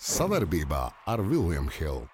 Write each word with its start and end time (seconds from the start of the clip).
Savarbībā 0.00 0.86
ar 1.12 1.20
Vilniņu 1.20 1.72
Hildu. 1.74 2.06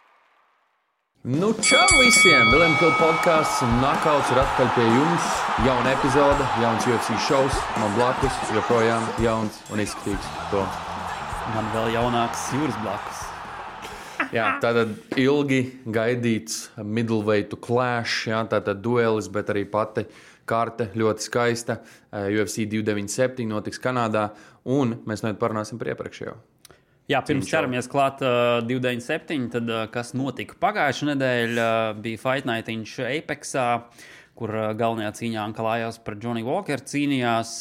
Nu, 1.23 1.53
čau 1.63 1.85
visiem! 2.01 2.49
Vilniņš 2.51 2.81
Hildu 2.81 2.97
podkāsts 2.99 3.61
un 3.63 3.77
Nakauts 3.79 4.33
ir 4.35 4.41
atpakaļ 4.43 4.73
pie 4.75 4.87
jums. 4.89 5.29
Jauna 5.63 5.93
epizode, 5.95 6.49
jauns 6.59 6.89
UFC 6.91 7.13
šovs, 7.29 7.61
man 7.79 7.95
blakus 7.95 8.41
joprojām 8.57 9.07
jauns 9.23 9.61
un 9.71 9.85
izskatīgs 9.85 10.27
Toms. 10.51 10.81
Man 11.55 11.71
vēl 11.77 11.93
jaunāks 11.95 12.49
jūras 12.57 12.81
blakus. 12.83 13.23
Jā, 14.35 14.49
tātad 14.65 14.97
ilgi 15.23 15.61
gaidīts 15.87 16.73
middleweight 16.83 17.55
clash, 17.63 18.27
jā, 18.33 18.43
tātad 18.51 18.83
duelis, 18.83 19.31
bet 19.31 19.55
arī 19.55 19.63
pati 19.63 20.09
karte 20.43 20.91
ļoti 20.91 21.31
skaista. 21.31 21.79
UFC 22.11 22.67
297 22.67 23.47
notiks 23.55 23.79
Kanādā, 23.79 24.33
un 24.67 24.99
mēs 25.07 25.23
nevienu 25.23 25.39
parunāsim 25.39 25.79
par 25.79 25.95
iepriekšējo. 25.95 26.35
Jā, 27.07 27.21
pirms 27.23 27.47
ķeramies 27.47 27.87
klāt 27.87 28.23
uh, 28.27 28.59
297, 28.67 29.45
tad 29.53 29.69
uh, 29.71 29.85
kas 29.95 30.11
notika 30.19 30.57
pagājušā 30.59 31.07
nedēļa, 31.13 31.67
uh, 31.95 31.99
bija 32.03 32.19
Fight 32.19 32.49
Night 32.49 32.67
Apexā, 32.67 33.67
kur 34.35 34.51
uh, 34.51 34.73
galvenajā 34.75 35.13
cīņā 35.21 35.45
Ankalājās 35.45 36.01
par 36.03 36.19
Johnny 36.19 36.43
Walker 36.47 36.83
cīnījās. 36.83 37.53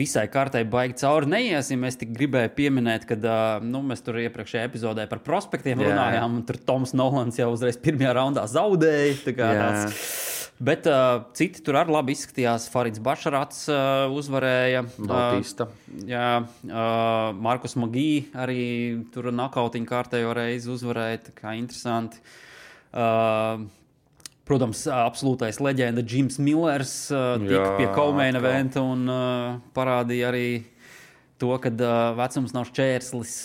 Visai 0.00 0.24
kārtai 0.30 0.62
baigi 0.70 1.00
cauri 1.02 1.28
neiesim. 1.28 1.84
Es 1.84 1.98
tikai 2.00 2.14
gribēju 2.16 2.54
pieminēt, 2.56 3.04
ka 3.10 3.18
uh, 3.20 3.66
nu, 3.66 3.82
mēs 3.84 4.00
tur 4.06 4.16
iepriekšējā 4.22 4.64
epizodē 4.70 5.04
par 5.10 5.20
prospektiem 5.26 5.82
Jā. 5.82 5.90
runājām. 5.90 6.40
un 6.40 6.46
Tur 6.48 6.62
Toms 6.64 6.96
Nolans 6.96 7.36
jau 7.36 7.50
uzreiz 7.52 7.76
pirmajā 7.84 8.16
raundā 8.16 8.46
zaudēja. 8.48 9.18
tā 9.26 9.36
kā 9.36 9.50
Jā. 9.50 9.66
tāds. 9.66 10.39
Bet 10.60 10.84
uh, 10.90 11.22
citi 11.32 11.62
tur 11.64 11.78
arī 11.80 11.94
labi 11.94 12.12
izskatījās. 12.12 12.66
Farids 12.68 13.00
Bašarats 13.00 13.62
uh, 13.72 14.12
uzvarēja. 14.12 14.84
Bautista. 14.98 15.70
Uh, 15.70 16.04
jā, 16.10 16.28
uh, 16.68 17.30
Markus 17.40 17.78
Magī 17.80 18.26
arī 18.36 18.62
tur 19.14 19.30
nakautiņu 19.32 19.88
kārtējo 19.88 20.34
reizi 20.36 20.68
uzvarēja. 20.74 21.22
Tā 21.30 21.36
kā 21.38 21.56
interesanti. 21.56 22.20
Uh, 22.92 23.64
Protams, 24.50 24.82
absolūtais 24.90 25.60
leģenda 25.62 26.02
Jims 26.02 26.40
Millers 26.42 26.92
uh, 27.14 27.36
tika 27.38 27.68
pie 27.78 27.86
Kaumēna 27.94 28.40
eventa 28.42 28.82
un 28.82 29.04
uh, 29.06 29.60
parādīja 29.76 30.26
arī 30.32 30.46
to, 31.38 31.52
ka 31.62 31.70
uh, 31.70 31.92
vecums 32.18 32.52
nav 32.56 32.66
šķērslis. 32.66 33.36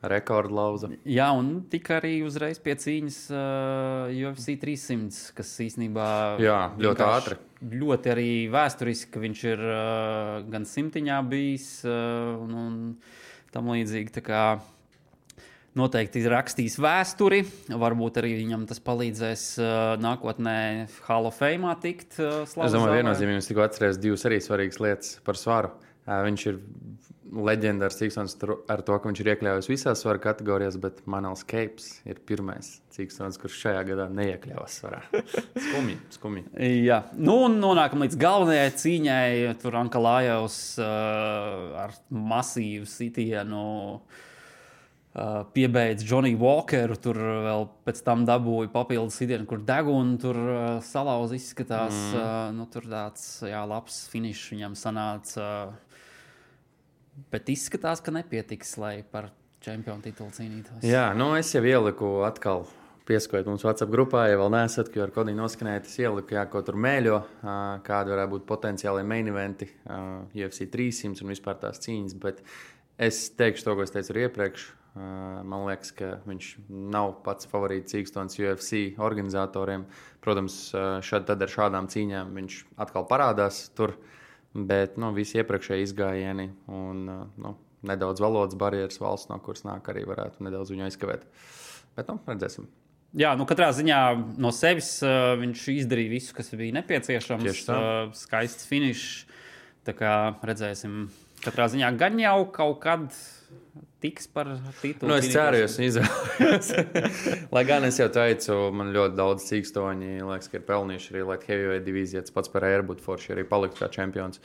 Rekordlauza. 0.00 0.88
Jā, 1.04 1.26
un 1.36 1.58
tika 1.68 1.98
arī 1.98 2.22
uzreiz 2.24 2.56
pie 2.62 2.72
cīņas 2.80 3.18
uh, 3.34 4.30
UFC 4.30 4.54
300, 4.62 5.34
kas 5.36 5.50
īstenībā 5.60 6.06
Jā, 6.40 6.60
ļoti 6.80 7.04
ātri. 7.04 7.36
Ļoti 7.60 8.12
arī 8.14 8.30
vēsturiski, 8.52 9.10
ka 9.12 9.20
viņš 9.20 9.42
ir 9.50 9.64
uh, 9.66 10.38
gan 10.48 10.64
simtiņā 10.64 11.18
bijis 11.28 11.68
uh, 11.84 12.32
un, 12.40 12.56
un 12.56 12.78
tam 13.52 13.68
līdzīgi. 13.74 14.24
Noteikti 15.76 16.24
ir 16.24 16.32
rakstījis 16.32 16.80
vēsturi. 16.82 17.44
Varbūt 17.78 18.16
arī 18.18 18.32
viņam 18.40 18.64
tas 18.66 18.80
palīdzēs 18.82 19.44
uh, 19.60 19.76
nākotnē 20.02 20.56
Hall 21.06 21.28
of 21.28 21.36
Fame 21.38 21.76
tikt. 21.84 22.16
Uh, 22.16 22.42
Es 22.48 22.56
domāju, 22.74 22.96
viennozīmīgi 23.02 23.38
jums 23.38 23.52
tikko 23.52 23.68
atcerēs 23.68 24.00
divas 24.00 24.24
arī 24.26 24.40
svarīgas 24.42 24.80
lietas 24.82 25.12
par 25.28 25.38
svaru. 25.38 25.76
Ā, 26.08 26.24
Viņš 26.26 26.46
ir 26.50 26.58
leģendārs 27.30 27.98
cīkstons 28.00 28.36
ar 28.42 28.82
to, 28.86 28.96
ka 28.98 29.08
viņš 29.08 29.20
ir 29.22 29.30
iekļāvis 29.34 29.68
visās 29.70 30.02
svaru 30.02 30.22
kategorijās, 30.22 30.78
bet 30.82 31.00
Manels 31.10 31.44
Keips 31.46 31.92
ir 32.08 32.20
pirmais 32.26 32.78
cīkstons, 32.94 33.38
kurš 33.40 33.58
šajā 33.64 33.82
gadā 33.92 34.08
neiekļāvās 34.12 34.78
svarā. 34.80 35.02
Skumji, 35.66 35.98
skumji. 36.16 36.44
Jā, 36.84 37.02
nu, 37.16 37.36
un 37.46 37.60
nonākam 37.62 38.02
līdz 38.04 38.18
galvenajai 38.20 38.72
cīņai. 38.82 39.30
Tur 39.62 39.78
Ankalājos 39.80 40.56
uh, 40.82 41.84
ar 41.84 41.94
masīvu 42.10 42.88
sitienu 42.90 43.62
uh, 44.00 45.44
piebeidz 45.54 46.06
Johnny 46.06 46.34
Walkeru. 46.40 46.98
Tur 47.00 47.20
vēl 47.46 47.68
pēc 47.86 48.02
tam 48.06 48.26
dabūja 48.28 48.72
papildus 48.74 49.20
sitienu, 49.22 49.46
kur 49.50 49.62
deguna 49.66 50.18
tur 50.22 50.40
uh, 50.40 50.64
salauza 50.86 51.38
izskatās. 51.38 51.94
Mm. 51.94 52.18
Uh, 52.18 52.42
nu, 52.58 52.66
tur 52.72 52.90
tāds 52.90 53.30
jā, 53.46 53.62
labs 53.70 54.02
finišs 54.10 54.50
viņam 54.56 54.76
sanāca. 54.78 55.46
Uh, 55.70 55.86
bet 57.32 57.48
izskatās, 57.52 58.00
ka 58.04 58.14
nepietiks, 58.14 58.76
lai 58.80 59.00
par 59.04 59.30
čempionu 59.64 60.04
titulu 60.04 60.32
cīnītos. 60.32 60.84
Jā, 60.86 61.10
nu 61.16 61.32
es 61.36 61.52
jau 61.54 61.64
ieliku 61.66 62.20
atkal. 62.28 62.66
Pieskojot 63.10 63.48
mums 63.48 63.64
WhatsApp 63.64 63.90
grupā, 63.90 64.26
ja 64.30 64.36
vēl 64.38 64.52
neesat, 64.54 64.92
jo 64.94 65.02
ar 65.02 65.10
kodī 65.10 65.32
noskanējat, 65.34 65.88
es 65.88 65.96
ieliku, 65.98 66.36
jā, 66.36 66.44
ko 66.46 66.60
tur 66.62 66.76
mēļo, 66.78 67.16
kādi 67.82 68.12
varētu 68.12 68.32
būt 68.36 68.44
potenciāli 68.46 69.02
main 69.02 69.26
eventi, 69.32 69.66
UFC 70.36 70.68
300 70.70 71.24
un 71.24 71.32
vispār 71.32 71.58
tās 71.58 71.82
cīņas. 71.82 72.14
Bet 72.22 72.44
es 73.00 73.24
teikšu 73.34 73.66
to, 73.66 73.74
ko 73.74 73.82
es 73.82 73.90
teicu 73.96 74.14
iepriekš. 74.20 74.68
Man 74.94 75.66
liekas, 75.66 75.90
ka 75.96 76.12
viņš 76.28 76.52
nav 76.92 77.16
pats 77.26 77.50
favorīts 77.50 77.96
cīkstons 77.96 78.38
UFC 78.44 79.00
organizatoriem. 79.02 79.88
Protams, 80.22 80.60
šad, 81.06 81.34
ar 81.34 81.52
šādām 81.56 81.90
cīņām 81.90 82.34
viņš 82.36 82.62
atkal 82.84 83.08
parādās 83.10 83.64
tur, 83.74 83.96
bet 84.54 84.98
nu, 85.00 85.12
visi 85.16 85.40
iepriekšēji 85.40 85.86
izgājieni 85.86 86.50
un 86.74 87.06
nu, 87.40 87.54
nedaudz 87.86 88.22
valodas 88.22 88.58
barjeras 88.58 89.00
valsts, 89.00 89.30
no 89.30 89.38
kuras 89.44 89.64
nāk 89.66 89.88
arī 89.92 90.04
varētu 90.08 90.44
nedaudz 90.46 90.72
viņu 90.74 90.88
aizkavēt. 90.88 91.26
Bet 91.96 92.10
nu, 92.10 92.18
redzēsim. 92.28 92.68
Jā, 93.18 93.32
nu 93.34 93.46
katrā 93.48 93.72
ziņā 93.74 94.00
no 94.38 94.52
sevis 94.54 94.92
uh, 95.02 95.32
viņš 95.40 95.64
izdarīja 95.72 96.12
visu, 96.12 96.34
kas 96.36 96.52
bija 96.54 96.76
nepieciešams. 96.78 97.46
Tieši 97.48 97.66
tā. 97.66 97.78
Uh, 97.78 98.12
skaists 98.14 98.68
finišs. 98.70 99.08
Tā 99.88 99.94
kā 99.96 100.14
redzēsim, 100.46 101.06
katrā 101.42 101.66
ziņā 101.72 101.88
gan 101.98 102.18
jau 102.20 102.36
kaut 102.54 102.82
kad 102.84 103.06
tiks 104.00 104.26
par 104.32 104.48
titulu. 104.80 105.10
Nu, 105.10 105.16
es 105.20 105.28
ceru, 105.32 105.60
es 105.66 105.76
izvēlos. 105.82 106.70
lai 107.54 107.64
gan 107.68 107.84
es 107.88 108.00
jau 108.00 108.08
teicu, 108.12 108.56
man 108.76 108.94
ļoti 108.94 109.18
daudz 109.18 109.48
cīkstoņi 109.50 110.20
liekas, 110.24 110.50
ka 110.50 110.60
ir 110.60 110.66
pelnījuši 110.68 111.12
arī 111.14 111.24
Light 111.28 111.48
Heavyweight 111.48 111.86
divīzijā. 111.88 112.24
Tas 112.24 112.36
pats 112.36 112.52
par 112.52 112.66
Airbuļs 112.68 113.04
forši 113.04 113.34
arī 113.36 113.44
palikt 113.48 113.80
kā 113.80 113.90
čempions. 113.92 114.40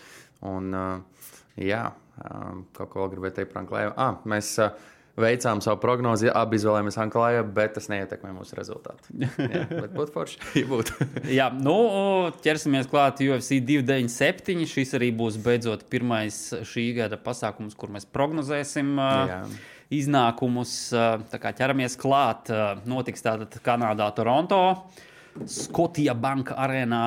Un, 0.46 0.74
uh, 0.76 1.32
jā, 1.62 1.86
uh, 2.20 2.52
kaut 2.76 2.92
ko 2.92 3.06
vēl 3.06 3.16
gribēju 3.16 3.38
teikt 3.40 3.54
par 3.54 3.64
Anklēju. 3.64 3.96
Ah, 3.96 4.20
mēs 4.28 4.52
uh, 4.64 4.76
veicām 5.20 5.62
savu 5.64 5.80
prognozi, 5.84 6.30
abi 6.32 6.60
izvēlējāmies 6.60 6.98
Anklēju, 7.06 7.44
bet 7.56 7.76
tas 7.78 7.88
neietekmē 7.92 8.34
mūsu 8.36 8.58
rezultātu. 8.58 9.16
Jā, 9.54 9.64
bet 9.72 9.94
būtu 9.96 10.14
forši, 10.16 10.42
ja 10.62 10.66
būtu. 10.70 11.08
Jā, 11.32 11.48
nu, 11.56 11.78
ķersimies 12.44 12.90
klāt 12.92 13.24
UFC 13.24 13.62
297. 13.64 14.66
Šis 14.70 14.96
arī 15.00 15.12
būs 15.16 15.40
beidzot 15.44 15.88
pirmais 15.92 16.40
šī 16.68 16.90
gada 17.00 17.20
pasākums, 17.22 17.78
kur 17.80 17.94
mēs 17.96 18.08
prognozēsim 18.12 18.96
Jā. 19.00 19.40
iznākumus. 19.96 20.76
Tā 21.32 21.42
kā 21.42 21.54
ķeramies 21.56 21.96
klāt, 22.02 22.52
notiks 22.90 23.24
tātad 23.26 23.56
Kanādā, 23.66 24.10
Toronto, 24.18 24.64
Skotija 25.52 26.16
Banka 26.16 26.60
arēnā. 26.66 27.06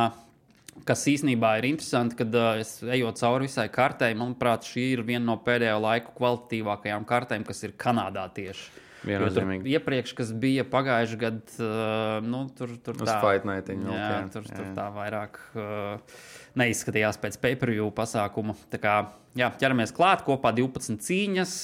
Kas 0.86 1.06
īstenībā 1.10 1.54
ir 1.58 1.68
interesanti, 1.70 2.18
kad 2.18 2.34
uh, 2.36 2.58
es 2.60 2.76
eju 2.82 3.10
cauri 3.18 3.48
visai 3.48 3.68
kartei, 3.72 4.12
manuprāt, 4.18 4.66
šī 4.68 4.84
ir 4.96 5.02
viena 5.06 5.24
no 5.30 5.38
pēdējo 5.44 5.78
laiku 5.82 6.14
kvalitatīvākajām 6.18 7.06
kartēm, 7.08 7.46
kas 7.48 7.64
ir 7.66 7.74
Kanādā 7.80 8.26
tieši. 8.36 8.84
Viennozīmīgi. 9.06 9.70
Iepriekš, 9.76 10.12
kas 10.18 10.32
bija 10.34 10.64
pagājušajā 10.68 11.20
gadā, 11.22 11.54
uh, 11.62 12.24
nu, 12.26 12.42
tur, 12.58 12.72
tur 12.82 12.98
Uz 12.98 13.12
Fight 13.22 13.46
Nightiņu, 13.46 13.92
Jā, 13.94 14.08
ok, 14.08 14.32
tur, 14.34 14.48
tur 14.50 14.64
jā. 14.66 14.72
tā 14.74 14.88
vairāk 14.94 15.38
uh, 15.54 16.16
neizskatījās 16.58 17.20
pēc 17.22 17.38
pay-per-view 17.44 17.92
pasākuma. 17.94 18.56
Tā 18.72 18.80
kā 18.82 18.96
jā, 19.38 19.52
ķeramies 19.60 19.94
klāt 19.94 20.26
kopā 20.26 20.52
12 20.56 20.98
cīņas, 21.06 21.54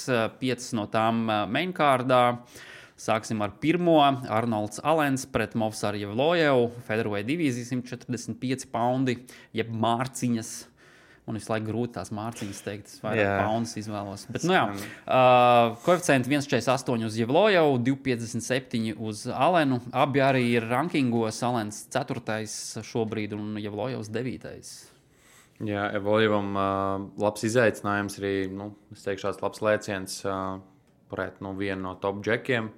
5 0.41 0.71
no 0.79 0.87
tām 0.93 1.27
uh, 1.27 1.43
mainkārdā. 1.51 2.23
Sāksim 3.05 3.43
ar 3.45 3.53
pirmo. 3.61 3.99
Arnolds 4.33 4.81
Alens 4.81 5.27
pret 5.29 5.53
Movsāru 5.61 6.01
Jevlojevu, 6.01 6.71
Federoja 6.87 7.25
divīzija 7.27 7.75
145 7.75 8.71
poundi, 8.73 9.19
jeb 9.57 9.73
mārciņas. 9.85 10.55
Un 11.25 11.39
visu 11.39 11.49
laiku 11.49 11.71
grūti 11.71 11.95
tās 11.97 12.11
mārciņas 12.13 12.59
teikt, 12.67 12.91
es 12.91 13.01
vairāk 13.01 13.23
Jā. 13.23 13.37
poundus 13.41 13.71
izvēlos. 13.81 14.27
Bet, 14.29 14.45
nu 14.45 14.53
jā, 14.53 14.65
uh, 14.69 15.77
koeficienti 15.87 16.29
1,48 16.29 17.07
uz 17.09 17.17
Jevlojevu, 17.17 17.79
2,57 17.87 18.93
uz 19.01 19.23
Alenu. 19.33 19.81
Abi 20.05 20.21
arī 20.25 20.43
ir 20.51 20.69
rankingos. 20.69 21.41
Alens 21.49 21.87
4. 21.93 22.45
šobrīd 22.85 23.33
un 23.37 23.57
Jevlojevs 23.61 24.13
9. 24.13 24.53
Jā, 25.65 25.89
Evolūcijam 25.97 26.53
uh, 26.53 27.09
labs 27.25 27.49
izaicinājums 27.49 28.21
arī, 28.21 28.37
nu, 28.53 28.75
es 28.93 29.05
teikšu, 29.07 29.31
tāds 29.31 29.45
labs 29.45 29.65
lēciens 29.65 30.21
uh, 30.29 30.61
pret 31.11 31.41
nu, 31.45 31.55
vienu 31.59 31.83
no 31.89 31.95
top 32.01 32.23
džekiem. 32.25 32.71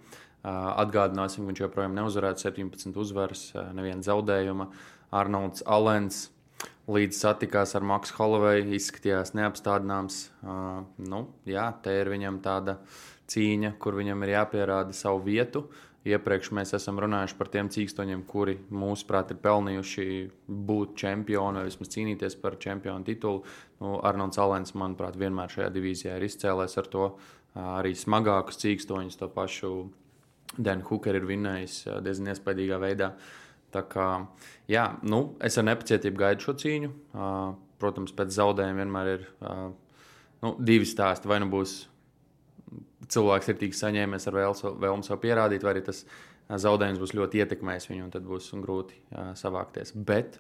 Uh, 0.47 0.53
atgādināsim, 0.79 1.43
ka 1.43 1.51
viņš 1.51 1.61
joprojām 1.65 1.97
neuzvarēja 1.97 2.39
17 2.47 2.99
uzvaras, 3.03 3.49
uh, 3.57 3.73
neviena 3.75 4.05
zaudējuma. 4.07 4.69
Arnolds 5.17 5.65
Alens 5.67 6.29
līdz 6.87 7.19
satikās 7.19 7.75
ar 7.75 7.87
Maksu 7.87 8.15
Holoveju, 8.21 8.69
izskatījās 8.77 9.35
neapstādināms. 9.35 10.21
Uh, 10.45 10.85
nu, 11.03 11.25
jā, 11.51 11.67
te 11.83 11.97
ir 11.99 12.13
viņam 12.13 12.39
tāda 12.45 12.79
cīņa, 13.33 13.75
kur 13.83 13.99
viņam 13.99 14.23
ir 14.23 14.37
jāpierāda 14.37 14.95
savu 14.95 15.25
vietu. 15.27 15.67
Iepriekš 16.07 16.53
mēs 16.55 16.71
esam 16.77 17.01
runājuši 17.03 17.35
par 17.35 17.49
tiem 17.51 17.67
cīkstoņiem, 17.75 18.21
kuri 18.31 18.61
mūsuprāt 18.71 19.33
ir 19.35 19.41
pelnījuši 19.43 20.05
būt 20.47 20.95
čempioni 21.03 21.59
vai 21.59 21.67
vismaz 21.67 21.91
cīnīties 21.97 22.39
par 22.43 22.61
čempionu 22.63 23.03
titulu. 23.09 23.43
Nu, 23.83 23.97
Arnolds 24.07 24.39
Alens, 24.39 24.77
manuprāt, 24.79 25.19
vienmēr 25.19 25.51
šajā 25.51 25.73
divīzijā 25.75 26.15
ir 26.15 26.29
izcēlējis 26.29 26.79
ar 26.79 26.91
to. 26.93 27.09
Arī 27.57 27.95
smagākus 27.97 28.61
cīkstoņus, 28.63 29.19
to 29.21 29.29
pašu 29.33 29.73
Denu 30.57 30.87
Hookeru 30.89 31.21
ir 31.21 31.29
vinnējis 31.29 31.81
diezgan 32.05 32.33
iespaidīgā 32.33 32.79
veidā. 32.81 33.11
Tā 33.75 33.83
kā, 33.91 34.07
jā, 34.71 34.87
nu, 35.05 35.37
es 35.45 35.59
ar 35.59 35.67
nepacietību 35.67 36.23
gaidu 36.23 36.47
šo 36.47 36.55
cīņu. 36.63 36.93
Protams, 37.83 38.15
pēc 38.17 38.33
zaudējuma 38.39 38.81
vienmēr 38.85 39.11
ir 39.17 39.27
nu, 39.43 40.55
divi 40.63 40.89
stāsti. 40.89 41.29
Vai 41.29 41.41
nu 41.43 41.51
būs 41.53 41.83
cilvēks 43.13 43.53
ir 43.53 43.61
tik 43.61 43.77
saņēmis 43.77 44.29
ar 44.31 44.41
vēlmu 44.41 45.05
sev 45.05 45.21
pierādīt, 45.23 45.67
vai 45.67 45.75
arī 45.75 45.85
tas 45.89 46.05
zaudējums 46.49 47.03
būs 47.03 47.15
ļoti 47.19 47.43
ietekmējis 47.43 47.89
viņu, 47.91 48.07
un 48.07 48.13
tad 48.15 48.27
būs 48.27 48.53
grūti 48.63 48.97
uh, 49.11 49.33
savākties. 49.39 49.93
Bet 50.07 50.39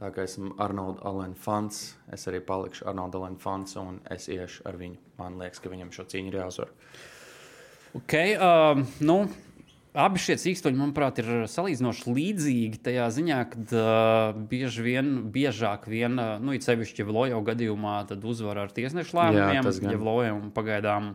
tā 0.00 0.12
kā 0.12 0.26
esmu 0.28 0.54
Arnolds 0.62 1.02
Alens 1.06 1.40
fans, 1.40 1.80
es 2.12 2.26
arī 2.30 2.42
palikšu 2.44 2.86
Arnolds 2.90 3.18
Alens 3.18 3.42
fans, 3.42 3.76
un 3.80 4.00
es 4.12 4.28
iešu 4.32 4.66
ar 4.68 4.78
viņu. 4.80 5.00
Man 5.20 5.40
liekas, 5.40 5.62
ka 5.62 5.72
viņam 5.72 5.92
šo 5.94 6.06
cīņu 6.12 6.32
ir 6.32 6.40
jāuzvar. 6.42 6.72
Okay, 7.96 8.36
uh, 8.36 8.82
nu, 9.00 9.22
Abi 9.96 10.20
šie 10.20 10.34
cīkstoņi, 10.36 10.76
manuprāt, 10.76 11.22
ir 11.22 11.46
salīdzinoši 11.48 12.10
līdzīgi 12.12 12.80
tajā 12.84 13.06
ziņā, 13.16 13.38
ka 13.48 13.62
uh, 13.64 14.40
bieži 14.50 14.84
vien, 14.84 15.08
biežāk 15.32 15.86
vien, 15.88 16.18
uh, 16.20 16.34
nu, 16.36 16.52
it 16.52 16.66
sevišķi 16.66 17.06
Vlojo 17.08 17.40
gadījumā, 17.46 17.94
tad 18.10 18.26
uzvar 18.28 18.60
ar 18.66 18.74
tiesnešu 18.76 19.16
lēmumiem. 19.16 19.70
Ja 19.88 19.96
Vlojam 20.02 20.50
pagaidām 20.52 21.14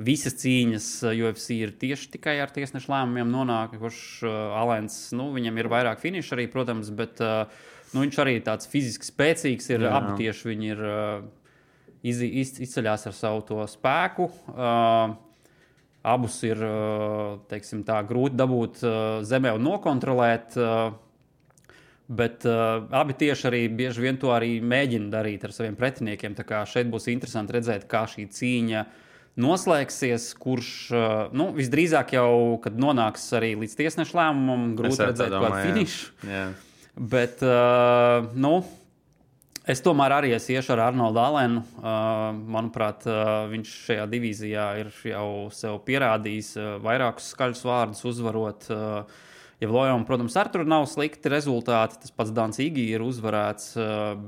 visas 0.00 0.38
cīņas 0.40 0.88
UFC 1.12 1.58
ir 1.58 1.76
tieši 1.76 2.14
tikai 2.16 2.38
ar 2.40 2.56
tiesnešu 2.56 2.88
lēmumiem 2.94 3.28
nonākuši. 3.36 4.08
Uh, 4.24 4.56
Alens, 4.62 4.96
nu, 5.12 5.28
viņam 5.36 5.60
ir 5.60 5.68
vairāk 5.76 6.00
finišu 6.00 6.38
arī, 6.38 6.48
protams, 6.56 6.88
bet 6.96 7.20
uh, 7.20 7.44
nu, 7.96 8.04
viņš 8.04 8.20
arī 8.22 8.36
tāds 8.44 8.68
fiziski 8.68 9.08
spēcīgs 9.08 9.70
ir. 9.72 9.86
Jā. 9.88 9.94
Abi 9.98 10.18
tieši 10.20 10.50
viņi 10.52 10.70
ir 10.74 10.82
iz, 12.06 12.20
iz, 12.20 12.52
izceļās 12.68 13.08
ar 13.08 13.16
savu 13.16 13.42
to 13.48 13.64
spēku. 13.70 14.28
Uh, 14.52 15.16
Abus 16.06 16.36
ir 16.46 16.60
teiksim, 17.50 17.80
tā, 17.82 17.96
grūti 18.06 18.38
dabūt 18.38 18.78
zemē 19.26 19.56
un 19.56 19.64
nokontrolēt. 19.66 20.54
Bet 22.06 22.44
uh, 22.46 22.84
abi 22.94 23.16
tieši 23.18 23.48
arī 23.48 23.60
bieži 23.66 24.04
vien 24.04 24.18
to 24.22 24.30
arī 24.30 24.60
mēģina 24.62 25.10
darīt 25.10 25.42
ar 25.42 25.54
saviem 25.54 25.74
pretiniekiem. 25.78 26.36
Tā 26.38 26.44
kā 26.46 26.60
šeit 26.70 26.86
būs 26.92 27.08
interesanti 27.10 27.56
redzēt, 27.56 27.88
kā 27.90 28.04
šī 28.06 28.28
cīņa 28.30 28.84
noslēgsies. 29.42 30.28
Kurš 30.38 30.70
uh, 30.94 31.34
nu, 31.34 31.48
visdrīzāk 31.56 32.14
jau, 32.14 32.30
kad 32.62 32.78
nonāks 32.78 33.26
arī 33.34 33.56
līdz 33.58 33.74
tiesneša 33.82 34.20
lēmumam, 34.20 34.68
grūti 34.78 35.02
redzēt, 35.02 35.34
kādu 35.34 35.64
finišu. 35.64 36.30
Bet, 36.96 37.42
uh, 37.44 38.24
nu, 38.34 38.58
Es 39.66 39.80
tomēr 39.82 40.12
arī 40.14 40.28
es 40.30 40.44
iešu 40.46 40.76
ar 40.76 40.84
Arnoldu 40.84 41.18
Alenu. 41.18 41.60
Uh, 41.80 42.36
manuprāt, 42.54 43.02
uh, 43.10 43.48
viņš 43.50 43.70
šajā 43.88 44.04
divīzijā 44.12 44.66
ir 44.78 44.92
jau 45.10 45.30
sev 45.50 45.80
pierādījis 45.88 46.52
uh, 46.60 46.68
vairākus 46.84 47.32
skaļus 47.34 47.64
vārdus, 47.66 48.04
uzvarot. 48.06 48.68
Ja 49.56 49.70
Vlojam, 49.72 50.04
protams, 50.06 50.36
ar 50.38 50.52
tur 50.52 50.62
nav 50.68 50.84
slikti 50.86 51.32
rezultāti. 51.32 51.98
Tas 51.98 52.14
pats 52.14 52.30
Dāns 52.36 52.60
Igi 52.62 52.84
ir 52.92 53.02
uzvarēts, 53.02 53.72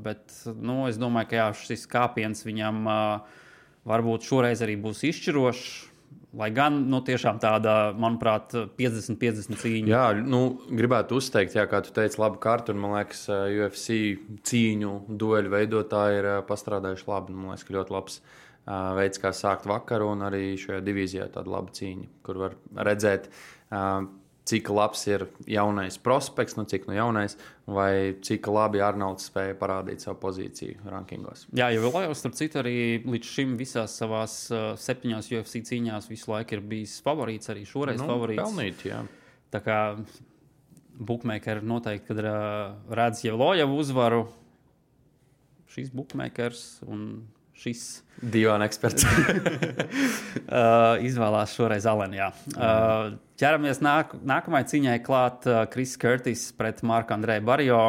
bet 0.03 0.33
nu, 0.57 0.87
es 0.89 0.99
domāju, 0.99 1.29
ka 1.29 1.37
jā, 1.37 1.49
šis 1.69 1.85
kāpiens 1.93 2.41
viņam 2.49 2.89
varbūt 3.87 4.25
šoreiz 4.25 4.65
arī 4.65 4.79
būs 4.81 5.05
izšķirošs. 5.11 5.69
Lai 6.37 6.51
gan 6.53 6.83
nu, 6.93 6.99
tiešām 7.01 7.39
tāda, 7.41 7.95
manuprāt, 7.97 8.53
50-50 8.77 9.63
cīņa. 9.63 9.89
Jā, 9.89 10.03
nu, 10.21 10.59
gribētu 10.69 11.17
uzteikt, 11.17 11.57
jā, 11.57 11.65
kā 11.71 11.81
tu 11.85 11.95
teici, 11.97 12.19
labu 12.21 12.37
kārtu. 12.43 12.75
Un, 12.75 12.83
man 12.83 12.99
liekas, 12.99 13.23
UFC 13.33 13.97
cīņu 14.51 14.93
dueļu 15.09 15.55
veidotāji 15.55 16.21
ir 16.21 16.31
pastrādājuši 16.51 17.09
labi. 17.09 17.37
Man 17.39 17.55
liekas, 17.55 17.65
ka 17.65 17.77
ļoti 17.79 17.97
labs 17.97 18.21
veids, 18.99 19.23
kā 19.23 19.33
sākt 19.33 19.65
vakaru, 19.71 20.13
un 20.13 20.27
arī 20.29 20.43
šajā 20.61 20.83
divīzijā 20.85 21.31
tāda 21.33 21.55
laba 21.57 21.73
cīņa, 21.73 22.11
kur 22.29 22.43
var 22.45 22.59
redzēt. 22.91 23.31
Uh, 23.73 24.05
cik 24.49 24.71
labs 24.73 25.05
ir 25.11 25.27
jaunais 25.49 25.99
prospekts, 26.01 26.57
nu 26.57 26.65
cik 26.69 26.87
nu 26.89 26.97
jaunais, 26.97 27.37
vai 27.69 28.17
cik 28.25 28.49
labi 28.53 28.81
Arnolds 28.85 29.29
spēja 29.29 29.57
parādīt 29.61 30.05
savu 30.05 30.19
pozīciju 30.23 30.89
rankingos. 30.89 31.45
Jā, 31.57 31.69
jau 31.75 31.93
jau 31.93 32.17
starp 32.17 32.39
citu 32.39 32.63
arī 32.63 32.75
līdz 33.05 33.35
šim 33.35 33.55
visās 33.61 33.99
savās 34.01 34.39
uh, 34.53 34.73
septiņās 34.81 35.31
UFC 35.35 35.63
cīņās 35.69 36.09
visu 36.11 36.33
laiku 36.33 36.57
ir 36.57 36.65
bijis 36.73 36.99
favorīts, 37.05 37.53
arī 37.53 37.67
šoreiz 37.69 38.01
nu, 38.01 38.09
favorīts. 38.09 38.43
Pelnīt, 38.43 38.85
jā. 38.89 39.03
Tā 39.53 39.63
kā 39.65 39.79
bookmakeri 40.99 41.65
noteikti, 41.69 42.09
kad 42.11 42.25
uh, 42.25 42.77
redz 42.99 43.25
jau 43.27 43.37
Lojavu 43.39 43.79
uzvaru, 43.85 44.23
šīs 45.73 45.93
bookmakers 45.95 46.81
un 46.89 47.05
šis 47.59 47.87
Divāna 48.19 48.67
eksperts. 48.67 49.05
uh, 49.07 50.99
izvēlās 51.07 51.55
šoreiz 51.55 51.87
Alenu. 51.87 52.19
Uh, 52.19 53.13
ķeramies 53.39 53.79
nāk, 53.85 54.17
nākamajai 54.27 54.71
cīņai 54.73 54.97
klāt 55.07 55.47
uh, 55.47 55.63
Kris 55.71 55.95
Kurtis 56.01 56.49
pret 56.59 56.83
Marku 56.87 57.15
Andrēju 57.15 57.47
Barjo. 57.47 57.83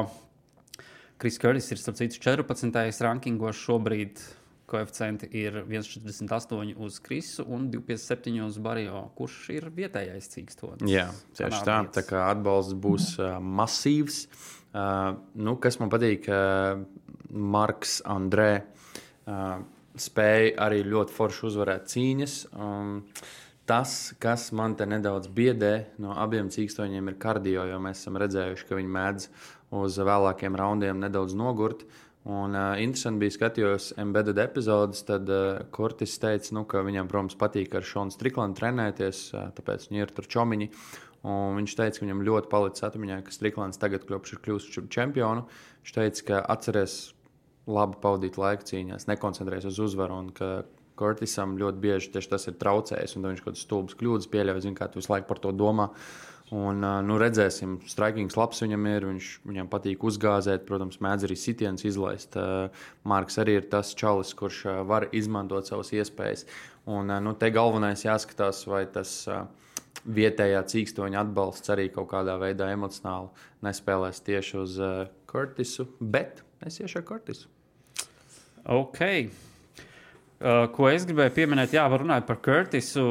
Kris 1.19 1.41
Kurtis 1.41 1.71
ir 1.73 1.81
starp 1.81 1.97
citu 1.97 2.21
14. 2.21 3.01
rankingos 3.05 3.57
šobrīd. 3.63 4.21
Koeficienti 4.69 5.25
ir 5.33 5.63
1,48 5.65 6.75
uz 6.77 6.99
Krisu 7.01 7.41
un 7.49 7.71
2,57 7.73 8.43
uz 8.45 8.59
Barjo. 8.61 9.07
Kurš 9.17 9.39
ir 9.55 9.65
vietējais 9.73 10.29
cīkstonis? 10.29 10.85
Jā, 10.93 11.07
tieši 11.39 11.63
tā. 11.65 11.79
Tā 11.95 12.03
kā 12.05 12.27
atbalsts 12.29 12.77
būs 12.77 13.15
uh, 13.17 13.39
masīvs. 13.41 14.27
Uh, 14.69 15.17
nu, 15.41 15.57
kas 15.57 15.81
man 15.81 15.89
patīk, 15.89 16.29
uh, 16.29 16.85
Marks 17.33 18.03
Andrē. 18.05 18.51
Spēja 19.99 20.51
arī 20.63 20.83
ļoti 20.87 21.15
forši 21.15 21.45
uzvarēt 21.49 21.89
cīņas. 21.91 22.35
Um, 22.55 22.99
tas, 23.69 24.13
kas 24.21 24.49
man 24.55 24.75
te 24.79 24.87
nedaudz 24.89 25.29
biedē 25.33 25.73
no 26.01 26.15
abiem 26.17 26.49
cīkstoņiem, 26.53 27.09
ir 27.11 27.17
kardio, 27.21 27.65
jo 27.69 27.79
mēs 27.83 28.03
esam 28.03 28.19
redzējuši, 28.21 28.67
ka 28.69 28.77
viņi 28.79 28.93
mēdz 28.95 29.27
uz 29.79 29.97
vēlākiem 30.01 30.55
raundiem 30.57 31.01
nedaudz 31.03 31.35
nogurt. 31.37 31.83
Un 32.29 32.53
uh, 32.53 32.75
interesanti 32.81 33.23
bija 33.23 33.33
skatījos 33.33 33.93
embedded 34.01 34.39
epizodes, 34.41 35.01
tad 35.07 35.29
uh, 35.31 35.61
Kurtis 35.73 36.17
teica, 36.21 36.51
nu, 36.57 36.65
ka 36.69 36.83
viņam, 36.85 37.07
protams, 37.09 37.37
patīk 37.39 37.77
ar 37.79 37.87
Šonu 37.87 38.13
Striklanu 38.13 38.57
trenēties, 38.57 39.21
uh, 39.33 39.47
tāpēc 39.55 39.87
viņi 39.89 40.03
ir 40.03 40.11
tur 40.13 40.27
čomiņi. 40.29 40.69
Un 41.29 41.57
viņš 41.59 41.75
teica, 41.75 41.97
ka 41.97 42.05
viņam 42.05 42.25
ļoti 42.27 42.51
palicis 42.51 42.85
atmiņā, 42.87 43.21
ka 43.25 43.33
Striklans 43.35 43.79
tagad 43.79 44.05
kļūst 44.07 44.75
par 44.75 44.91
čempionu. 44.95 45.47
Viņš 45.83 45.95
teica, 45.95 46.25
ka 46.29 46.43
atcerēs 46.55 46.99
labi 47.69 47.99
pavadīt 48.01 48.39
laiku 48.41 48.67
cīņās, 48.71 49.07
nekoncentrēties 49.09 49.69
uz 49.73 49.83
uzvaru. 49.89 50.23
Kurtisam 50.99 51.53
ļoti 51.55 51.79
bieži 51.79 52.09
tieši 52.11 52.31
tas 52.33 52.49
ir 52.49 52.57
traucējis, 52.59 53.13
un 53.15 53.29
viņš 53.29 53.43
kaut 53.43 53.53
kādas 53.53 53.61
stulbas 53.63 53.95
kļūdas 53.95 54.27
pieļauj, 54.33 54.65
zin, 54.65 54.73
kā 54.75 54.89
tu 54.91 54.99
visu 54.99 55.13
laiku 55.13 55.29
par 55.29 55.39
to 55.39 55.53
domā. 55.55 55.87
Un, 56.49 56.81
nu, 57.05 57.15
redzēsim, 57.21 57.75
strikings 57.87 58.35
labs 58.35 58.63
viņam 58.63 58.87
ir, 58.89 59.05
viņš, 59.05 59.27
viņam 59.45 59.69
patīk 59.69 60.03
uzgāzēt, 60.09 60.65
protams, 60.67 60.97
mēdz 61.05 61.27
arī 61.27 61.37
sitienus 61.37 61.85
izlaist. 61.85 62.35
Marks 63.07 63.37
arī 63.39 63.59
ir 63.59 63.67
tas 63.69 63.93
čalis, 63.97 64.33
kurš 64.35 64.63
var 64.89 65.05
izmantot 65.15 65.69
savas 65.69 65.93
iespējas. 65.93 66.47
Un, 66.89 67.13
nu, 67.21 67.35
te 67.37 67.51
galvenais 67.53 68.03
jāskatās, 68.03 68.63
vai 68.67 68.81
tas 68.89 69.13
vietējā 70.09 70.63
cīkstoņa 70.73 71.21
atbalsts 71.21 71.69
arī 71.69 71.89
kaut 71.93 72.09
kādā 72.15 72.39
veidā 72.41 72.71
emocionāli 72.73 73.29
nespēlēs 73.65 74.25
tieši 74.25 74.59
uz 74.63 74.81
Kurtisu, 75.29 75.85
bet 76.01 76.41
es 76.65 76.81
iešu 76.81 77.03
ar 77.03 77.07
Kurtisu. 77.13 77.58
Ok. 78.65 79.01
Uh, 80.39 80.67
ko 80.71 80.87
es 80.87 81.03
gribēju 81.07 81.35
pieminēt, 81.35 81.75
jā, 81.75 81.83
runāt 81.91 82.27
par 82.27 82.39
Kurtisu. 82.43 83.03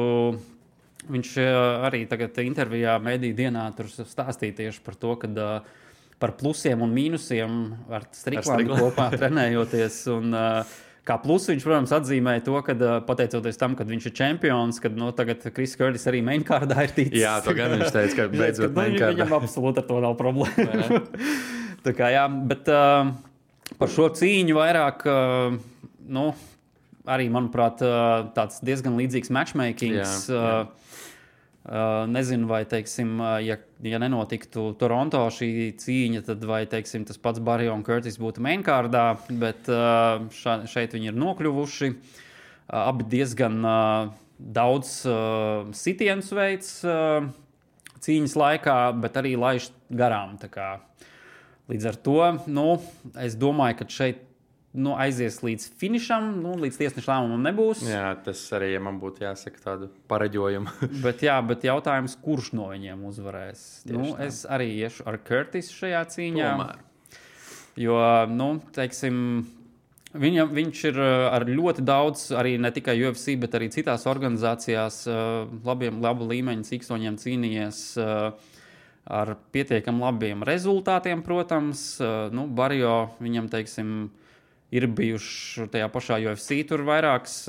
Viņš 1.09 1.35
uh, 1.41 1.85
arī 1.87 2.03
tagad 2.09 2.37
intervijā 2.43 2.97
Mēdī 3.01 3.31
dienā 3.37 3.69
stāstīja 3.77 4.57
tieši 4.63 4.83
par 4.85 4.97
to, 4.99 5.15
ka 5.21 5.29
uh, 5.29 5.79
par 6.19 6.35
plusiem 6.37 6.81
un 6.83 6.91
mīnusiem 6.93 7.57
ar 7.95 8.05
Striklānu 8.13 8.77
kopā 8.81 9.09
trenējoties. 9.15 10.03
Un, 10.17 10.35
uh, 10.35 10.77
Kā 11.09 11.15
plusu 11.17 11.49
viņš, 11.49 11.63
protams, 11.65 11.91
atzīmēja 11.95 12.43
to, 12.45 12.57
ka 12.61 12.73
uh, 12.75 12.89
pateicoties 13.07 13.57
tam, 13.57 13.73
ka 13.73 13.85
viņš 13.87 14.09
ir 14.11 14.13
čempions, 14.19 14.77
kad 14.83 14.93
no, 14.93 15.07
nu, 15.09 15.15
tagad 15.17 15.41
Kris 15.55 15.71
Kurtis 15.79 16.05
arī 16.11 16.19
mainkārdā 16.21 16.83
ir 16.85 16.93
ticis. 16.93 17.23
Jā, 17.23 17.39
to 17.41 17.55
gan 17.57 17.73
viņš 17.73 17.93
teica, 17.95 18.17
ka 18.19 18.27
beidzot 18.35 18.75
mainkārdā. 18.75 19.15
Viņam 19.15 19.33
absolūti 19.39 19.81
ar 19.81 19.87
to 19.87 20.03
nav 20.03 20.13
problēma. 20.19 21.01
Tā 21.87 21.95
kā 21.97 22.11
jā, 22.13 22.27
bet 22.51 22.69
uh, 22.69 23.09
par 23.77 23.91
šo 23.91 24.09
cīņu 24.15 24.55
vairāk, 24.57 25.05
uh, 25.05 25.57
nu, 26.09 26.25
arī, 27.09 27.27
manuprāt, 27.33 27.83
uh, 27.85 28.29
tāds 28.35 28.61
diezgan 28.65 28.97
līdzīgs 28.99 29.33
matchmakings. 29.35 30.29
Jā, 30.29 30.43
jā. 30.43 30.61
Uh, 31.69 32.07
nezinu, 32.09 32.47
vai, 32.49 32.63
teiksim, 32.65 33.19
ja, 33.45 33.59
ja 33.85 33.97
nenotiktu 34.01 34.71
Toronto 34.79 35.19
šī 35.35 35.49
cīņa, 35.77 36.23
tad 36.25 36.45
vai 36.47 36.63
teiksim, 36.71 37.03
tas 37.05 37.19
pats 37.21 37.43
Barrio 37.45 37.75
un 37.75 37.83
Curtis 37.85 38.17
būtu 38.17 38.41
mainkārdā, 38.41 39.03
bet 39.29 39.69
uh, 39.69 40.23
šeit 40.33 40.95
viņi 40.95 41.11
ir 41.11 41.19
nokļuvuši. 41.19 41.91
Uh, 41.91 42.79
abi 42.79 43.05
diezgan 43.11 43.59
uh, 43.65 44.09
daudz 44.39 45.03
uh, 45.09 45.67
sitienus 45.75 46.31
veids 46.33 46.71
uh, 46.87 47.27
cīņas 48.01 48.37
laikā, 48.39 48.77
bet 49.03 49.19
arī 49.19 49.35
laiž 49.37 49.69
garām. 49.91 50.37
Līdz 51.69 51.85
ar 51.85 51.99
to 52.01 52.17
nu, 52.49 52.65
es 53.21 53.37
domāju, 53.37 53.81
ka 53.81 53.87
šeit 53.93 54.25
nu, 54.73 54.93
aizies 55.01 55.39
līdz 55.41 55.67
finišam, 55.81 56.31
nu, 56.43 56.53
līdz 56.61 56.77
tiesneša 56.77 57.11
lēmumam 57.11 57.45
nebūs. 57.45 57.83
Jā, 57.89 58.11
tas 58.25 58.41
arī, 58.57 58.71
ja 58.75 58.81
man 58.85 58.99
būtu 59.01 59.25
jāsaka, 59.25 59.61
tādu 59.63 59.89
pareģojumu. 60.09 60.73
bet, 61.05 61.23
jā, 61.25 61.37
bet 61.45 61.65
jautājums, 61.65 62.17
kurš 62.21 62.51
no 62.57 62.69
viņiem 62.73 63.05
uzvarēs? 63.09 63.63
Tieši 63.85 63.97
nu, 63.97 64.11
tā. 64.13 64.29
es 64.29 64.43
arī 64.49 64.71
iešu 64.81 65.07
ar 65.09 65.19
Curtis 65.25 65.71
šajā 65.73 66.03
cīņā. 66.15 66.51
Tomēr. 66.53 66.83
Jo, 67.79 68.01
nu, 68.33 68.51
teiksim, 68.75 69.23
Viņam, 70.09 70.47
viņš 70.57 70.79
ir 70.89 70.95
uh, 70.97 71.27
ar 71.29 71.43
ļoti 71.45 71.83
daudz, 71.85 72.31
arī 72.33 72.55
ne 72.57 72.71
tikai 72.73 72.95
UFC, 72.97 73.35
bet 73.37 73.53
arī 73.53 73.67
citās 73.69 74.07
organizācijās, 74.09 75.03
uh, 75.05 75.43
labiem, 75.67 75.99
labu 76.01 76.25
līmeņu 76.31 76.65
cīkstoņiem 76.65 77.19
cīnījies 77.21 77.81
uh, 78.01 78.55
ar 79.09 79.33
pietiekami 79.53 80.05
labiem 80.05 80.45
rezultātiem, 80.47 81.23
protams. 81.25 81.83
Nu, 82.35 82.45
Barrio 82.47 83.09
viņam, 83.23 83.49
teiksim, 83.51 83.93
ir 84.71 84.87
bijuši 84.93 85.69
tajā 85.73 85.89
pašā 85.93 86.19
UFC, 86.29 86.61
tur 86.69 86.85
vairākas 86.87 87.41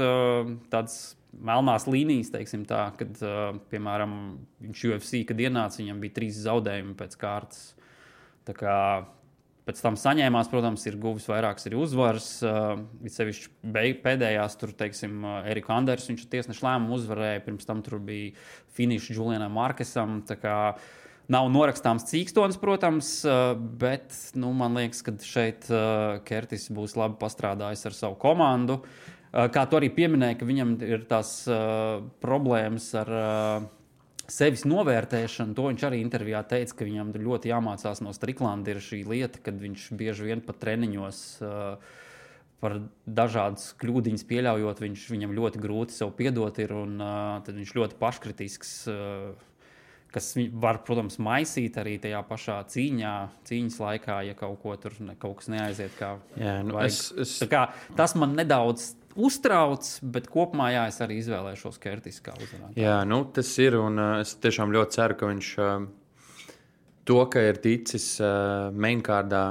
tādas 0.73 0.99
melnās 1.31 1.87
līnijas, 1.87 2.33
teiksim 2.33 2.65
tā, 2.69 2.89
kad, 2.99 3.21
piemēram, 3.71 4.15
viņš 4.65 4.87
UFC, 4.91 5.21
kad 5.29 5.41
ienāca, 5.41 5.83
viņam 5.83 6.01
bija 6.03 6.17
trīs 6.17 6.41
zaudējumi 6.49 6.97
pēc 6.99 7.17
kārtas. 7.21 7.65
Tā 8.49 8.57
kā 8.57 8.77
Pēc 9.71 9.79
tam 9.85 9.95
saņēmās, 9.95 10.49
protams, 10.51 10.83
ir 10.89 10.97
guvis 10.99 11.29
vairākas 11.31 11.69
arī 11.69 11.77
uzvaras. 11.79 12.25
Uh, 12.43 12.81
Vissevišķi 13.05 14.01
pēdējās, 14.03 14.57
tur, 14.59 14.73
teiksim, 14.75 15.21
uh, 15.23 15.45
Erika 15.47 15.77
Anders, 15.77 16.09
viņš 16.11 16.25
tiesneša 16.33 16.65
lēmumu 16.65 16.97
uzvarēja. 16.97 17.45
Pirms 17.45 17.69
tam 17.69 17.83
tur 17.87 18.01
bija 18.03 18.33
finišs 18.75 19.13
Julianam 19.15 19.55
Markesam. 19.55 20.17
Nav 21.31 21.47
norakstāms 21.55 22.09
cīkstons, 22.11 22.57
protams, 22.59 23.13
uh, 23.23 23.53
bet 23.55 24.11
nu, 24.35 24.51
man 24.57 24.75
liekas, 24.75 25.05
ka 25.07 25.15
šeit 25.23 25.69
uh, 25.71 26.19
Kertis 26.27 26.67
būs 26.75 26.97
labi 26.99 27.21
pastrādājis 27.21 27.87
ar 27.87 27.95
savu 27.95 28.19
komandu. 28.19 28.81
Uh, 28.81 29.47
kā 29.55 29.63
tu 29.71 29.79
arī 29.79 29.93
pieminēji, 29.95 30.41
ka 30.41 30.49
viņam 30.49 30.73
ir 30.83 31.07
tās 31.11 31.45
problēmas 32.23 32.95
ar. 32.99 33.13
Sevis 34.31 34.63
novērtēšanu, 34.63 35.57
to 35.59 35.65
viņš 35.67 35.85
arī 35.89 35.99
intervijā 36.05 36.45
teica, 36.47 36.77
ka 36.79 36.87
viņam 36.87 37.09
ļoti 37.19 37.51
jāmācās 37.51 37.99
no 37.99 38.13
Striklanda. 38.15 38.71
Ir 38.71 38.79
šī 38.79 39.01
lieta, 39.03 39.41
kad 39.43 39.57
viņš 39.59 39.89
bieži 39.99 40.29
vien 40.29 40.43
pat 40.47 40.61
treniņos 40.63 41.19
par 42.63 42.77
dažādas 43.11 43.73
kļūdiņas 43.83 44.23
pieļaujot, 44.31 44.85
viņš, 44.85 45.09
viņam 45.11 45.35
ļoti 45.35 45.63
grūti 45.65 45.97
sev 45.97 46.15
piedot 46.15 46.63
ir, 46.63 46.77
un 46.79 47.03
tad 47.43 47.59
viņš 47.59 47.75
ļoti 47.75 47.99
paškritisks. 47.99 48.71
Uh, 50.11 50.11
Kas 50.11 50.33
var, 50.59 50.81
protams, 50.83 51.21
maisīt 51.23 51.77
arī 51.79 51.95
tajā 52.03 52.21
pašā 52.27 52.57
cīņā, 52.73 53.13
cīņas 53.47 53.77
laikā, 53.79 54.17
ja 54.27 54.35
kaut, 54.39 54.57
ko 54.63 54.75
tur, 54.83 54.97
ne, 55.07 55.15
kaut 55.21 55.39
kas 55.39 55.51
neaiziet. 55.53 55.95
Kā 55.99 56.17
Jā, 56.35 56.57
nu 56.67 56.75
vajag. 56.75 56.91
es, 56.91 56.99
es, 57.23 57.35
Kā, 57.51 57.69
tas 57.99 58.17
man 58.19 58.35
nedaudz 58.39 58.89
uztrauc, 59.15 59.87
bet 60.03 60.27
kopumā 60.31 60.73
jā, 60.75 60.89
es 60.91 60.99
arī 61.05 61.21
izvēlēšos 61.23 61.79
Kertis 61.83 62.19
kā 62.27 62.35
uzvarētāju. 62.35 62.83
Jā, 62.83 62.97
nu, 63.07 63.23
tas 63.37 63.53
ir. 63.63 63.79
Un 63.79 64.03
uh, 64.03 64.17
es 64.25 64.35
tiešām 64.43 64.75
ļoti 64.75 64.99
ceru, 64.99 65.19
ka 65.21 65.31
viņš 65.31 65.53
uh, 65.63 65.87
to, 67.07 67.21
ka 67.31 67.47
ir 67.53 67.63
ticis 67.63 68.11
uh, 68.19 68.75
mainkārdā, 68.75 69.45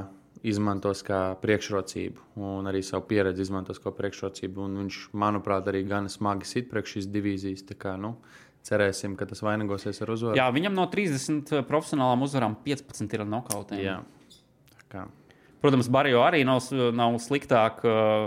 izmantos 0.44 1.06
kā 1.08 1.22
priekšrocību. 1.40 2.28
Un 2.40 2.68
arī 2.72 2.84
savu 2.84 3.08
pieredzi 3.08 3.44
izmantos 3.48 3.80
kā 3.84 3.96
priekšrocību. 3.96 4.68
Un 4.68 4.78
viņš, 4.84 5.00
manuprāt, 5.24 5.72
arī 5.72 5.86
gan 5.88 6.12
smagi 6.12 6.48
sit 6.48 6.70
priekš 6.72 6.98
šīs 6.98 7.10
divīzijas. 7.16 7.66
Kā, 7.80 7.96
nu, 8.00 8.18
cerēsim, 8.68 9.16
ka 9.20 9.28
tas 9.30 9.44
vainagosies 9.46 10.02
ar 10.04 10.12
uzvaru. 10.16 10.40
Jā, 10.40 10.50
viņam 10.56 10.76
no 10.78 10.88
30 10.92 11.64
profesionālām 11.70 12.26
uzvarām 12.26 12.58
15 12.66 13.16
ir 13.16 13.26
Kā, 14.90 15.06
Protams, 15.60 15.90
Barrio 15.92 16.22
arī 16.24 16.46
nav, 16.48 16.64
nav 16.96 17.18
sliktāk. 17.20 17.82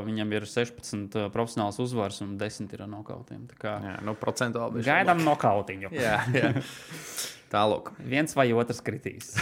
Viņam 0.05 0.35
ir 0.37 0.45
16 0.49 1.17
uh, 1.17 1.29
profesionāls 1.33 1.79
uzvaras 1.81 2.21
un 2.25 2.35
10 2.41 2.75
ir 2.77 2.85
nokautiem. 2.85 3.47
Kā 3.61 3.79
jā, 3.81 3.95
nu, 4.05 4.13
procentuāli. 4.21 4.85
Gaidām 4.85 5.23
nokautiņu. 5.25 5.93
Jā, 5.97 6.19
jā. 6.37 6.51
Tālāk. 7.53 7.91
Viens 8.09 8.37
vai 8.37 8.47
otrs 8.57 8.83
kritīs. 8.85 9.33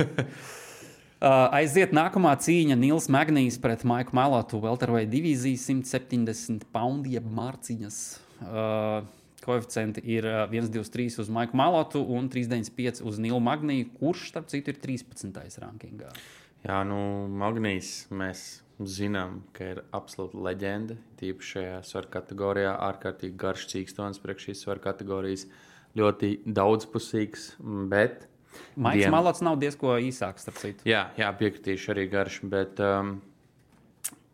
Uh, 0.00 1.48
aiziet 1.60 1.92
nākamā 1.96 2.32
cīņa 2.40 2.78
Nils 2.80 3.10
Magnīs 3.12 3.60
pret 3.60 3.84
Maiku 3.88 4.16
Melotu. 4.16 4.62
Welterweight 4.64 5.12
divīzija 5.12 5.60
170 5.60 6.64
poundu 6.72 7.12
jeb 7.12 7.28
mārciņas. 7.28 8.00
Uh, 8.40 9.04
koeficienti 9.44 10.02
ir 10.16 10.26
uh, 10.28 10.44
1,23 10.50 11.20
uz 11.22 11.30
Maiku 11.32 11.58
Melotu 11.60 12.02
un 12.16 12.30
3,95 12.32 13.04
uz 13.04 13.20
Nilu 13.22 13.40
Magniju, 13.44 13.90
kurš, 14.00 14.30
starp 14.32 14.48
citu, 14.52 14.72
ir 14.72 14.80
13. 14.82 15.60
rankingā. 15.62 16.10
Jā, 16.64 16.80
nu, 16.88 16.98
Magnīs 17.28 18.06
mēs 18.14 18.44
zinām, 18.80 19.42
ka 19.54 19.66
ir 19.74 19.82
absolūta 19.94 20.40
leģenda. 20.46 20.96
Tīpaši 21.20 21.50
šajā 21.58 21.76
svaru 21.86 22.10
kategorijā, 22.16 22.72
ārkārtīgi 22.88 23.36
garš 23.38 23.68
cīkstons 23.74 24.22
priekš 24.22 24.48
šīs 24.48 24.64
svaru 24.64 24.82
kategorijas. 24.84 25.46
Ļoti 25.94 26.32
daudzpusīgs, 26.56 27.52
bet. 27.92 28.26
Maiks 28.74 29.04
Dien- 29.04 29.14
Melots 29.14 29.44
nav 29.46 29.60
diezko 29.60 29.94
īsāks, 30.02 30.46
starp 30.46 30.58
citu. 30.58 30.88
Jā, 30.88 31.08
jā 31.18 31.30
piekritīšu 31.38 31.92
arī 31.94 32.08
garš. 32.10 32.40
Bet, 32.50 32.80
um, 32.82 33.20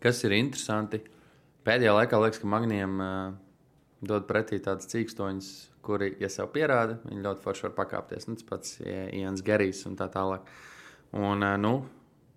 kas 0.01 0.23
ir 0.25 0.37
interesanti, 0.39 1.03
pēdējā 1.67 1.99
laikā 1.99 2.21
liekas, 2.23 2.41
ka 2.41 2.49
magniem 2.49 2.97
uh, 3.01 3.35
dod 4.01 4.27
pretī 4.29 4.59
tādas 4.65 4.89
cīkstoņas, 4.91 5.51
kuri, 5.85 6.15
ja 6.21 6.29
sev 6.33 6.51
pierāda, 6.55 6.99
viņi 7.07 7.25
ļoti 7.25 7.45
forši 7.45 7.67
var 7.69 7.77
pakāpties. 7.83 8.29
Nu, 8.29 8.37
tas 8.39 8.49
pats 8.49 8.77
ja, 8.81 9.07
Ians 9.23 9.45
Gerijs 9.45 9.85
un 9.89 9.97
tā 10.01 10.09
tālāk. 10.13 10.49
Un, 11.17 11.45
uh, 11.45 11.57
nu, 11.61 11.75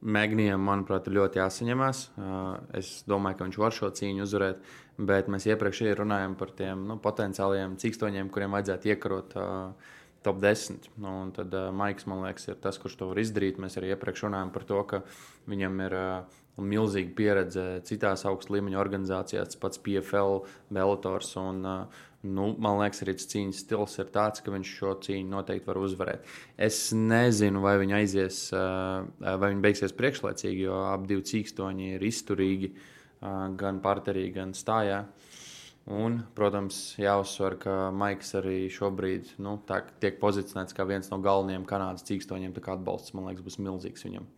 Magnijam, 0.03 0.60
manuprāt, 0.67 1.08
ļoti 1.08 1.39
jāsaņemās. 1.39 2.05
Uh, 2.20 2.39
Es 2.75 3.03
domāju, 3.08 3.39
ka 3.39 3.48
viņš 3.48 3.60
var 3.62 3.75
šo 3.75 3.89
cīņu 3.96 4.25
uzvarēt, 4.25 4.63
bet 5.00 5.29
mēs 5.32 5.48
iepriekš 5.48 5.84
arī 5.86 5.93
runājām 6.01 6.36
par 6.39 6.51
tiem 6.58 6.88
nu, 6.89 6.98
potenciāliem 7.00 7.77
cīkstoņiem, 7.79 8.32
kuriem 8.34 8.55
vajadzētu 8.58 8.91
iekarot 8.91 9.36
uh, 9.39 9.93
top 10.25 10.41
10. 10.43 10.89
Nu, 11.03 11.13
tad 11.36 11.55
uh, 11.55 11.70
Maiks, 11.75 12.08
man 12.10 12.25
liekas, 12.25 12.50
ir 12.51 12.60
tas, 12.63 12.79
kurš 12.82 12.98
to 13.00 13.10
var 13.12 13.24
izdarīt. 13.24 13.62
Mēs 13.63 13.79
arī 13.79 13.93
iepriekš 13.93 14.25
runājām 14.27 14.51
par 14.55 14.67
to, 14.67 14.82
ka 14.89 15.03
viņam 15.51 15.79
ir 15.88 15.96
uh, 16.00 16.41
milzīga 16.62 17.13
pieredze 17.17 17.65
citās 17.88 18.25
augstu 18.29 18.57
līmeņa 18.57 18.81
organizācijās, 18.81 19.53
tas 19.53 19.62
pats 19.62 19.81
PFL, 19.81 20.43
Bellators. 20.74 21.31
Un, 21.41 21.63
uh, 21.65 22.03
nu, 22.24 22.51
man 22.62 22.79
liekas, 22.81 23.01
arī 23.03 23.15
tas 23.17 23.29
cīņas 23.31 23.63
stils 23.65 23.98
ir 24.03 24.12
tāds, 24.13 24.43
ka 24.43 24.53
viņš 24.53 24.74
šo 24.77 24.93
cīņu 25.07 25.33
noteikti 25.33 25.69
var 25.72 25.81
uzvarēt. 25.81 26.29
Es 26.69 26.86
nezinu, 26.95 27.63
vai 27.65 27.77
viņi 27.81 27.98
aizies, 28.03 28.45
uh, 28.53 29.07
vai 29.24 29.50
viņi 29.50 29.65
beigsies 29.65 29.98
priekšlaicīgi, 29.98 30.67
jo 30.67 30.83
abi 30.91 31.22
cīkstoņi 31.33 31.95
ir 31.95 32.07
izturīgi 32.10 32.74
uh, 32.74 33.48
gan 33.57 33.81
parterī, 33.83 34.29
gan 34.36 34.53
stājā. 34.57 35.03
Un, 35.83 36.22
protams, 36.31 36.93
jāuzsver, 36.95 37.57
ka 37.60 37.74
Maiks 37.91 38.29
arī 38.39 38.69
šobrīd 38.72 39.33
nu, 39.43 39.57
tā, 39.67 39.81
tiek 40.00 40.15
pozicionēts 40.22 40.75
kā 40.77 40.86
viens 40.88 41.10
no 41.12 41.19
galvenajiem 41.19 41.65
kanādas 41.67 42.05
cīkstoņiem. 42.07 42.53
Tā 42.55 42.63
kā 42.63 42.77
atbalsts, 42.77 43.12
man 43.17 43.27
liekas, 43.27 43.43
būs 43.43 43.60
milzīgs 43.60 44.07
viņam. 44.07 44.29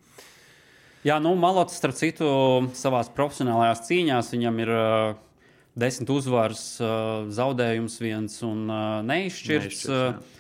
Jā, 1.05 1.19
nu, 1.21 1.35
Malots, 1.37 1.75
starp 1.77 1.93
citu, 1.99 2.27
savā 2.73 3.03
profesionālajās 3.13 3.83
cīņās 3.85 4.31
viņam 4.33 4.55
ir 4.63 4.71
uh, 4.73 5.11
desmit 5.77 6.09
uzvaras, 6.09 6.63
uh, 6.81 7.27
zaudējums 7.29 7.99
viens 8.01 8.39
un 8.47 8.63
uh, 8.65 9.03
neizšķirts. 9.05 9.83
Neizšķirts, 9.85 10.33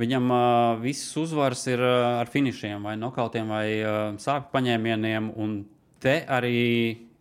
viņam 0.00 0.32
uh, 0.32 0.78
visas 0.80 1.12
uzvaras 1.20 1.66
ir 1.68 1.84
uh, 1.84 2.22
ar 2.22 2.32
finišiem, 2.32 2.88
vai 2.88 2.96
nokautiem, 2.96 3.52
vai 3.52 3.66
uh, 3.82 4.00
sāpju 4.22 4.48
paņēmieniem. 4.54 5.32
Un 5.36 5.60
te 6.00 6.16
arī 6.30 6.56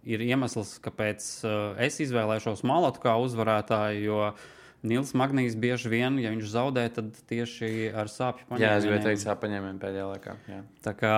ir 0.08 0.24
iemesls, 0.30 0.78
kāpēc 0.86 1.28
uh, 1.44 1.60
es 1.84 2.00
izvēlēšos 2.06 2.64
Malotu 2.64 3.04
kā 3.04 3.20
uzvarētāju. 3.20 4.06
Jo 4.08 4.32
Nils 4.88 5.12
Magnīs 5.20 5.60
bieži 5.60 5.92
vien, 5.92 6.16
ja 6.24 6.32
viņš 6.32 6.52
zaudē, 6.54 6.88
tad 6.96 7.12
tieši 7.28 7.90
ar 7.92 8.08
sāpju 8.08 8.48
paņēmieniem. 8.48 8.70
Jā, 8.70 8.76
es 8.80 8.88
gribēju 8.88 9.08
teikt, 9.10 9.26
sāpaņēmēm 9.26 9.82
pēdējā 9.82 10.12
laikā. 10.14 10.36
Jā. 10.48 10.62
Tā 10.86 10.94
kā 10.96 11.16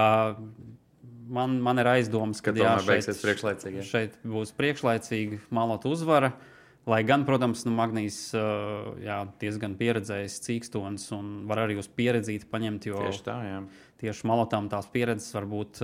man, 1.32 1.58
man 1.64 1.80
ir 1.82 1.90
aizdomas, 1.96 2.42
ka 2.44 2.52
Kad 2.52 2.60
jā, 2.62 2.74
beigsies 2.88 3.22
priekšlaicīgi, 3.24 3.86
šeit 3.88 4.18
būs 4.28 4.52
priekšlaicīgi 4.60 5.42
malota 5.56 5.90
uzvara. 5.92 6.34
Lai 6.90 7.04
gan, 7.06 7.22
protams, 7.28 7.62
nu, 7.68 7.76
Magnīs 7.78 8.16
uh, 8.34 8.96
jā, 9.06 9.20
diezgan 9.42 9.76
pieredzējis 9.78 10.40
cīkstons 10.48 11.04
un 11.14 11.28
var 11.50 11.62
arī 11.68 11.76
uz 11.78 11.86
pieredzīti 11.94 12.48
paņemt, 12.50 12.88
jo 12.90 13.04
Tieši 13.06 13.22
tā, 13.28 13.36
jā. 13.46 13.60
tieši 14.02 14.26
malotām 14.26 14.66
tās 14.72 14.88
pieredzes 14.90 15.30
varbūt 15.38 15.84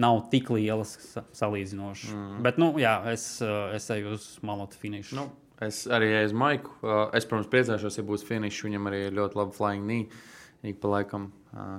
nav 0.00 0.20
tik 0.32 0.50
lielas 0.52 0.94
sa- 1.00 1.24
salīdzinoši. 1.36 2.12
Mm. 2.12 2.42
Bet, 2.44 2.60
nu, 2.60 2.72
jā, 2.80 2.94
es, 3.12 3.24
es 3.76 3.88
eju 3.96 4.14
uz 4.16 4.26
malotu 4.46 4.76
finišu. 4.80 5.16
Nu, 5.16 5.26
es 5.64 5.82
arī 5.88 6.12
eju 6.20 6.30
uz 6.30 6.36
Maiku. 6.44 6.76
Es, 7.16 7.26
protams, 7.28 7.48
priecāšos, 7.52 7.98
ja 8.00 8.04
būs 8.06 8.24
finišs. 8.28 8.62
Viņam 8.68 8.88
arī 8.92 9.02
ir 9.08 9.16
ļoti 9.18 9.40
labi 9.40 9.56
flying 9.56 9.84
knee. 9.88 10.06
Ik 10.60 10.80
pa 10.80 10.92
laikam, 10.92 11.30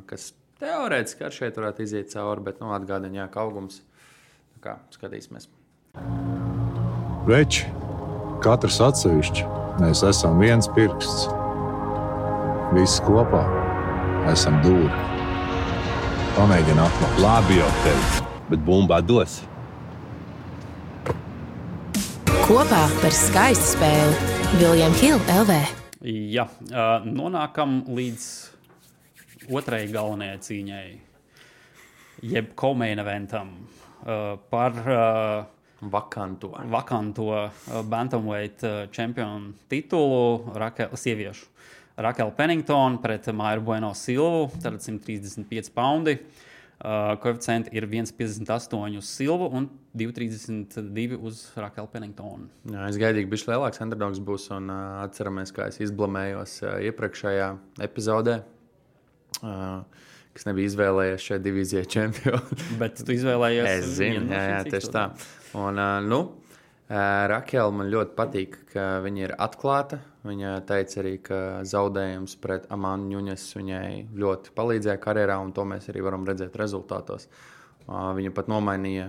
kas 0.10 0.32
teorētiski 0.62 1.26
ar 1.28 1.36
šeit 1.36 1.58
varētu 1.60 1.86
iziet 1.86 2.14
cauri, 2.14 2.46
bet 2.46 2.62
nu, 2.62 2.72
atgādina, 2.76 3.28
ka 3.32 3.44
augums. 3.44 3.82
Tā 4.56 4.62
Kā, 4.62 4.78
skatīsimies. 4.94 5.50
Veči, 7.28 7.68
katrs 8.46 8.80
atsevišķi, 8.86 9.46
mēs 9.82 10.06
esam 10.08 10.42
viens 10.42 10.70
pirksts. 10.78 11.28
Visi 12.72 13.04
kopā 13.04 13.44
esam 14.32 14.62
dūri. 14.64 15.08
Pamēģini 16.38 16.86
atklāt. 16.86 17.24
Labi, 17.26 17.58
jau 17.60 17.72
teicu, 17.84 18.28
bet 18.54 18.62
bumbā 18.70 19.02
dos. 19.04 19.42
kopā 22.52 22.82
par 23.00 23.14
skaistu 23.16 23.78
spēli 23.78 24.32
Viljams 24.60 25.00
Hilde 25.00 25.36
LV. 25.40 25.60
Jā, 26.04 26.44
nonākam 27.06 27.78
līdz 27.88 28.26
otrajai 29.52 29.92
galvenajai 29.92 30.42
cīņai, 30.48 30.86
jeb 32.32 32.54
komēna 32.60 33.06
eventam 33.06 33.56
uh, 33.62 34.38
par 34.52 34.78
uh, 34.86 35.50
Vakanto. 35.82 36.54
vakanto 36.70 37.24
uh, 37.34 37.50
Bantamweight 37.90 38.64
uh, 38.64 38.84
čempionu 38.94 39.54
titulu 39.68 40.54
Rakel, 40.56 40.94
sieviešu. 40.94 41.48
Rakela 41.98 42.32
Penningtona 42.32 43.02
pret 43.02 43.28
Maiju 43.34 43.62
Bueno 43.62 43.94
Silvu, 43.94 44.50
tad 44.62 44.80
135 44.82 45.72
poundi. 45.74 46.18
Uh, 46.82 47.14
koeficienti 47.22 47.70
ir 47.78 47.86
1,58 47.86 48.98
uz 48.98 49.06
Silvu 49.06 49.50
un 49.54 49.68
2,32 49.98 51.18
uz 51.22 51.44
Rakela 51.56 51.88
Penningtonu. 51.88 52.48
Jā, 52.66 52.88
es 52.90 52.98
gaidīju, 52.98 53.28
ka 53.28 53.36
viņš 53.36 53.44
lielāks 53.52 53.84
underdogs 53.84 54.22
būs. 54.26 54.48
Un, 54.56 54.72
uh, 54.74 55.04
atceramies, 55.04 55.54
kā 55.54 55.68
es 55.70 55.78
izblamējos 55.86 56.56
uh, 56.64 56.80
iepriekšējā 56.90 57.52
epizodē, 57.86 58.40
uh, 59.40 60.04
kas 60.36 60.48
nebija 60.48 60.72
izvēlējies 60.72 61.30
šai 61.30 61.40
divīzijai 61.46 61.88
čempionu. 61.96 62.60
Bet 62.82 63.02
tu 63.02 63.16
izvēlējies 63.16 63.72
es 63.72 63.90
zinu, 64.02 64.28
jā, 64.32 64.44
jā, 64.56 64.62
tieši 64.70 64.94
tā. 64.94 65.08
Un, 65.56 65.80
uh, 65.80 65.98
nu, 66.06 66.22
Rakela 66.92 67.72
man 67.72 67.88
ļoti 67.88 68.16
patīk, 68.18 68.56
ka 68.74 69.00
viņa 69.04 69.22
ir 69.24 69.34
atklāta. 69.40 70.02
Viņa 70.28 70.58
teica 70.68 70.98
arī, 71.00 71.14
ka 71.24 71.38
zaudējums 71.64 72.36
pret 72.44 72.66
Amānu 72.74 73.08
Ņuņas 73.14 73.46
viņai 73.56 73.86
ļoti 74.20 74.52
palīdzēja 74.58 75.00
karjerā, 75.02 75.38
un 75.40 75.54
to 75.56 75.64
mēs 75.70 75.88
arī 75.90 76.04
varam 76.04 76.28
redzēt 76.28 76.58
rezultātos. 76.60 77.30
Viņa 77.88 78.34
pat 78.36 78.52
nomainīja. 78.52 79.08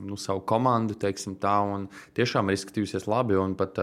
Nu, 0.00 0.16
savu 0.16 0.40
komandu, 0.48 0.96
teiksim 0.96 1.34
tā, 1.42 1.58
un 1.68 1.90
tiešām 2.16 2.48
ir 2.48 2.56
izskatījusies 2.56 3.04
labi. 3.10 3.36
Un 3.36 3.52
pat 3.58 3.76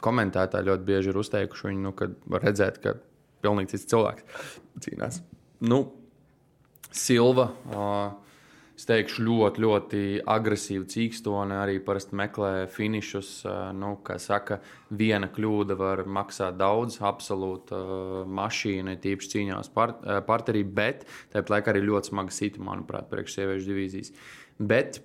komentētāji 0.00 0.70
ļoti 0.70 0.88
bieži 0.88 1.12
ir 1.12 1.20
uzteikuši 1.20 1.68
viņu, 1.68 1.84
nu, 1.84 1.92
kad 1.98 2.16
var 2.30 2.46
redzēt, 2.48 2.80
ka 2.80 2.96
pilnīgi 3.44 3.76
cits 3.76 3.92
cilvēks 3.92 4.50
cīnās. 4.84 5.20
Nu, 5.64 5.84
Silva, 6.94 7.48
uh, 7.74 8.34
es 8.78 8.86
teikšu, 8.86 9.22
ļoti, 9.26 9.62
ļoti 9.64 10.02
agresīva 10.30 10.86
cīkstone. 10.90 11.56
Arī 11.58 11.80
parasti 11.82 12.14
meklē 12.18 12.52
finišus. 12.70 13.30
Uh, 13.46 13.56
nu, 13.74 13.94
kā 14.06 14.18
saka, 14.22 14.60
viena 14.94 15.30
kļūda 15.32 15.78
var 15.78 16.04
maksāt 16.06 16.58
daudz, 16.60 17.00
absolūti 17.02 17.74
uh, 17.78 18.20
mašīna, 18.30 18.94
tīpaši 19.02 19.32
cīņā 19.34 19.58
uz 19.64 19.72
par, 19.74 19.96
uh, 20.02 20.20
partnerī, 20.26 20.62
bet 20.66 21.02
tāpat 21.34 21.56
laikā 21.56 21.74
arī 21.74 21.82
ļoti 21.88 22.12
smaga 22.12 22.34
sita, 22.34 22.62
manuprāt, 22.62 23.10
priekš 23.10 23.40
sieviešu 23.40 23.70
divīzijas. 23.72 24.14
Bet 24.62 25.00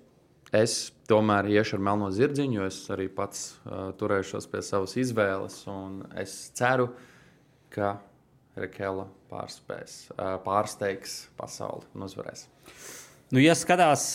es 0.54 0.76
tomēr 1.10 1.48
iešu 1.50 1.78
ar 1.78 1.86
melno 1.90 2.12
zirdziņu, 2.14 2.60
jo 2.60 2.68
es 2.70 2.78
arī 2.94 3.08
pats 3.10 3.48
uh, 3.64 3.90
turēšos 3.98 4.46
pie 4.50 4.62
savas 4.66 4.94
izvēles. 4.98 5.64
Es 6.22 6.38
ceru, 6.58 6.92
ka 7.74 7.96
Rekela 8.58 9.06
pārspēs, 9.30 10.08
pārsteigs 10.44 11.20
pasauli 11.38 11.86
un 11.94 12.06
uzvarēs. 12.08 12.48
Nu, 13.30 13.38
ja 13.38 13.54
skatās, 13.54 14.08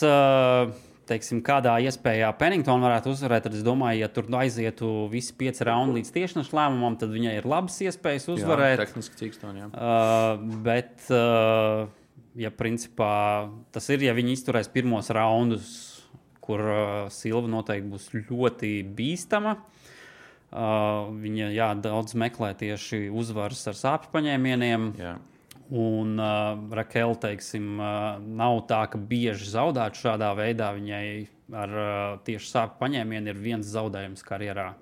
teiksim, 1.08 1.40
kādā 1.46 1.78
iespējā 1.88 2.34
Penningtona 2.40 2.84
varētu 2.90 3.14
uzvarēt, 3.14 3.46
tad 3.48 3.56
es 3.56 3.64
domāju, 3.64 4.02
ja 4.04 4.10
tur 4.12 4.28
aizietu 4.42 4.90
visi 5.12 5.32
pieci 5.40 5.64
raundi 5.68 6.02
līdz 6.02 6.12
tiešanas 6.18 6.52
lēmumam, 6.56 6.98
tad 7.00 7.14
viņai 7.16 7.38
ir 7.40 7.48
labas 7.48 7.80
iespējas 7.86 8.28
uzvarēt. 8.36 8.76
Jā, 8.82 8.90
tehniski 8.90 9.22
cīkstoni, 9.22 9.64
jā. 9.64 9.70
Uh, 9.72 10.60
bet, 10.68 11.08
uh, 11.16 11.88
ja 12.36 12.52
principā 12.52 13.14
tas 13.76 13.88
ir, 13.96 14.04
ja 14.04 14.18
viņi 14.18 14.36
izturēs 14.36 14.72
pirmos 14.74 15.14
raundus, 15.16 15.72
kur 16.44 16.60
uh, 16.60 16.84
Silva 17.14 17.48
noteikti 17.50 17.94
būs 17.96 18.12
ļoti 18.20 18.76
bīstama. 19.00 19.56
Uh, 19.56 19.85
viņa 20.56 21.52
jā, 21.52 21.70
daudz 21.84 22.16
meklē 22.16 22.54
tieši 22.56 23.10
uzvaras 23.12 23.66
ar 23.68 23.80
sāpju 23.80 24.14
paņēmieniem. 24.14 24.92
jā. 25.00 25.16
Un 25.66 26.20
uh, 26.22 26.60
Rakela, 26.78 27.16
teiksim, 27.18 27.80
uh, 27.82 28.20
nav 28.22 28.60
tā, 28.70 28.84
ka 28.86 29.00
bieži 29.02 29.50
zaudētu 29.50 29.98
šādā 29.98 30.30
veidā. 30.38 30.70
Viņai 30.78 31.08
ar 31.58 31.74
uh, 31.74 32.20
tieši 32.28 32.52
sāpju 32.52 32.78
paņēmienu 32.84 33.34
ir 33.34 33.42
viens 33.42 33.72
zaudējums 33.74 34.22
karjerā. 34.26 34.76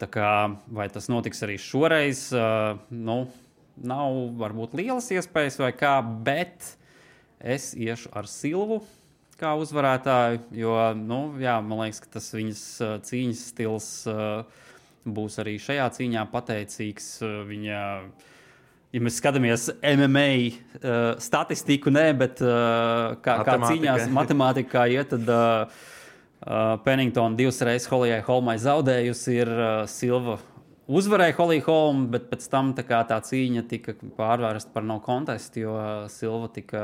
Tā 0.00 0.08
kā, 0.08 0.30
vai 0.72 0.88
tas 0.88 1.10
notiks 1.12 1.44
arī 1.44 1.58
šoreiz, 1.60 2.30
uh, 2.32 2.80
nu, 2.88 3.26
nav 3.76 4.16
varbūt 4.40 4.78
lielas 4.80 5.10
iespējas 5.12 5.60
vai 5.60 5.74
kā, 5.76 5.98
bet 6.00 6.72
es 7.36 7.74
iešu 7.76 8.08
ar 8.16 8.28
Silvu 8.28 8.80
kā 9.40 9.54
uzvarētāju, 9.56 10.42
jo, 10.52 10.74
nu, 10.96 11.20
jā, 11.40 11.54
man 11.64 11.84
liekas, 11.84 12.02
ka 12.04 12.16
tas 12.18 12.28
viņas 12.36 12.64
uh, 12.84 12.96
cīņas 13.04 13.44
stils 13.52 13.88
uh, 14.10 14.66
būs 15.04 15.40
arī 15.42 15.56
šajā 15.62 15.86
cīņā 15.96 16.26
pateicīgs. 16.32 17.08
Uh, 17.24 17.38
viņa, 17.48 17.78
ja 18.90 19.04
mēs 19.06 19.20
skatāmies 19.22 19.70
MMA 19.80 20.28
uh, 20.40 20.98
statistiku, 21.22 21.92
nē, 21.94 22.10
bet 22.20 22.44
uh, 22.44 23.16
kā, 23.24 23.40
kā 23.46 23.56
cīņās 23.64 24.10
matemātikā 24.14 24.86
iet, 24.96 25.14
tad 25.14 25.34
uh, 25.34 25.82
uh, 26.44 26.76
Penningtona 26.86 27.38
divas 27.38 27.60
reizes 27.66 27.90
Holijai 27.90 28.22
Holmai 28.26 28.58
zaudējusi, 28.60 29.36
ir 29.44 29.52
uh, 29.56 29.68
Silva 29.90 30.40
uzvarēja 30.90 31.36
Holiju 31.38 31.64
Holmu, 31.66 32.08
bet 32.14 32.26
pēc 32.30 32.46
tam 32.50 32.72
tā, 32.76 32.84
tā 33.08 33.18
cīņa 33.26 33.64
tika 33.70 33.94
pārvērsta 34.18 34.74
par 34.74 34.86
no 34.86 34.98
kontestu, 35.04 35.64
jo 35.64 35.76
Silva 36.12 36.50
tika 36.54 36.82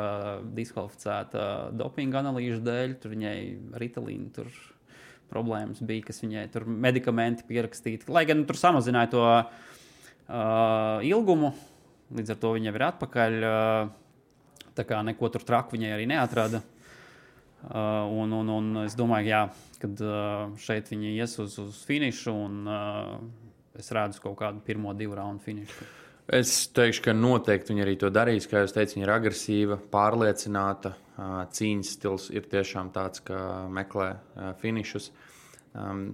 diskvalificēta 0.57 1.73
dopinga 1.77 2.23
analīžu 2.23 2.63
dēļ. 2.67 2.97
Tur 3.03 3.15
viņai 3.17 3.37
ritalīna 3.83 4.31
tur 4.37 4.51
problēmas 5.33 5.83
bija, 5.85 6.07
kas 6.09 6.23
viņai 6.23 6.47
tur 6.55 6.67
medikamenti 6.69 7.47
pierakstīti. 7.49 8.11
Lai 8.13 8.25
gan 8.29 8.45
tur 8.49 8.59
samazināja 8.59 9.13
to 9.13 9.25
uh, 9.27 11.07
ilgumu, 11.07 11.53
līdz 12.17 12.35
ar 12.35 12.41
to 12.43 12.55
viņa 12.57 12.73
ir 12.73 12.87
atpakaļ. 12.91 13.39
Uh, 13.43 13.95
tā 14.77 14.85
kā 14.85 15.01
neko 15.07 15.31
tur 15.33 15.45
traku 15.47 15.77
viņai 15.77 15.93
arī 15.97 16.09
neatrada. 16.11 16.63
Uh, 17.67 18.07
un, 18.13 18.33
un, 18.37 18.51
un 18.53 18.83
es 18.85 18.95
domāju, 18.95 19.31
jā, 19.33 19.43
kad 19.83 20.03
uh, 20.05 20.53
šeit 20.63 20.93
viņi 20.93 21.17
ies 21.17 21.39
uz, 21.43 21.57
uz 21.59 21.81
finišu, 21.89 22.35
un 22.47 22.69
uh, 22.71 23.15
es 23.81 23.89
redzu 23.95 24.23
kaut 24.23 24.37
kādu 24.43 24.63
pirmo 24.67 24.93
divu 24.95 25.17
raundu 25.19 25.43
finišu. 25.43 25.89
Es 26.27 26.53
teikšu, 26.75 27.05
ka 27.05 27.13
noteikti 27.15 27.71
viņa 27.71 27.83
arī 27.85 27.93
to 28.01 28.11
darīs. 28.11 28.49
Kā 28.51 28.65
jau 28.65 28.71
teicu, 28.75 28.97
viņa 28.97 29.07
ir 29.07 29.15
agresīva, 29.15 29.77
pārliecināta. 29.93 30.97
Cīņas 31.55 31.93
stils 31.97 32.27
ir 32.35 32.49
tiešām 32.51 32.91
tāds, 32.93 33.23
ka 33.25 33.39
meklē 33.73 34.09
finišus. 34.61 35.13
Um, 35.77 36.09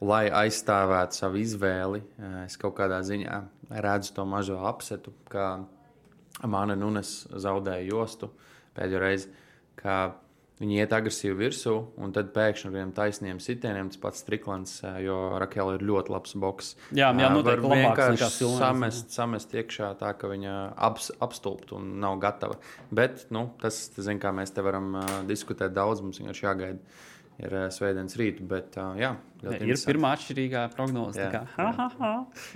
lai 0.00 0.28
aizstāvētu 0.32 1.18
savu 1.18 1.40
izvēli, 1.40 2.00
es 2.44 2.56
kaut 2.60 2.76
kādā 2.78 3.00
ziņā 3.04 3.40
redzu 3.84 4.14
to 4.16 4.24
mazo 4.28 4.60
apsetu, 4.70 5.12
kā 5.28 5.52
Mana 6.48 6.76
Nunes 6.78 7.26
zaudēja 7.34 7.88
jostu 7.90 8.30
pēdējo 8.76 9.02
reizi. 9.02 9.28
ka 9.76 10.14
Viņi 10.60 10.76
iet 10.82 10.90
agresīvi 10.92 11.38
virsū, 11.38 11.72
un 12.04 12.10
tad 12.12 12.34
pēkšņi 12.34 12.66
ar 12.68 12.72
vieniem 12.74 12.90
taisniem 12.92 13.38
sitieniem 13.40 13.88
tas 13.88 14.00
pats 14.02 14.20
Striklants, 14.20 14.74
jo 15.00 15.16
Rakela 15.40 15.78
ir 15.78 15.84
ļoti 15.88 16.12
labs 16.12 16.34
boks. 16.42 16.74
Jā, 16.92 17.08
jā, 17.16 17.30
noteikti 17.32 17.64
var 17.64 17.80
vienkārši 17.80 18.28
Silvans, 18.34 18.60
samest, 18.60 19.14
samest 19.16 19.56
iekšā 19.56 19.94
tā, 20.02 20.10
ka 20.20 20.28
viņa 20.28 20.56
aps, 20.90 21.08
apstulbt 21.24 21.72
un 21.78 21.94
nav 22.02 22.18
gatava. 22.20 22.58
Bet 22.92 23.24
nu, 23.32 23.46
tas, 23.62 23.86
tas 23.94 24.04
zin, 24.04 24.20
kā 24.20 24.34
mēs 24.36 24.52
te 24.52 24.64
varam 24.66 24.92
uh, 25.00 25.14
diskutēt 25.30 25.72
daudz, 25.72 26.04
mums 26.04 26.20
vienkārši 26.20 26.44
jāgaida. 26.44 27.00
Ir 27.40 27.54
uh, 27.56 27.66
svētdienas 27.72 28.16
rīta, 28.20 28.44
bet 28.44 28.74
uh, 28.76 28.92
jā, 29.00 29.14
ļoti 29.40 29.68
Ir 29.70 29.78
pirmā 29.88 30.10
atšķirīgā 30.16 30.64
prognoze. 30.74 31.22
Jā. 31.22 31.40
ha, 31.54 31.68
ha, 31.78 31.86
ha. 31.96 32.10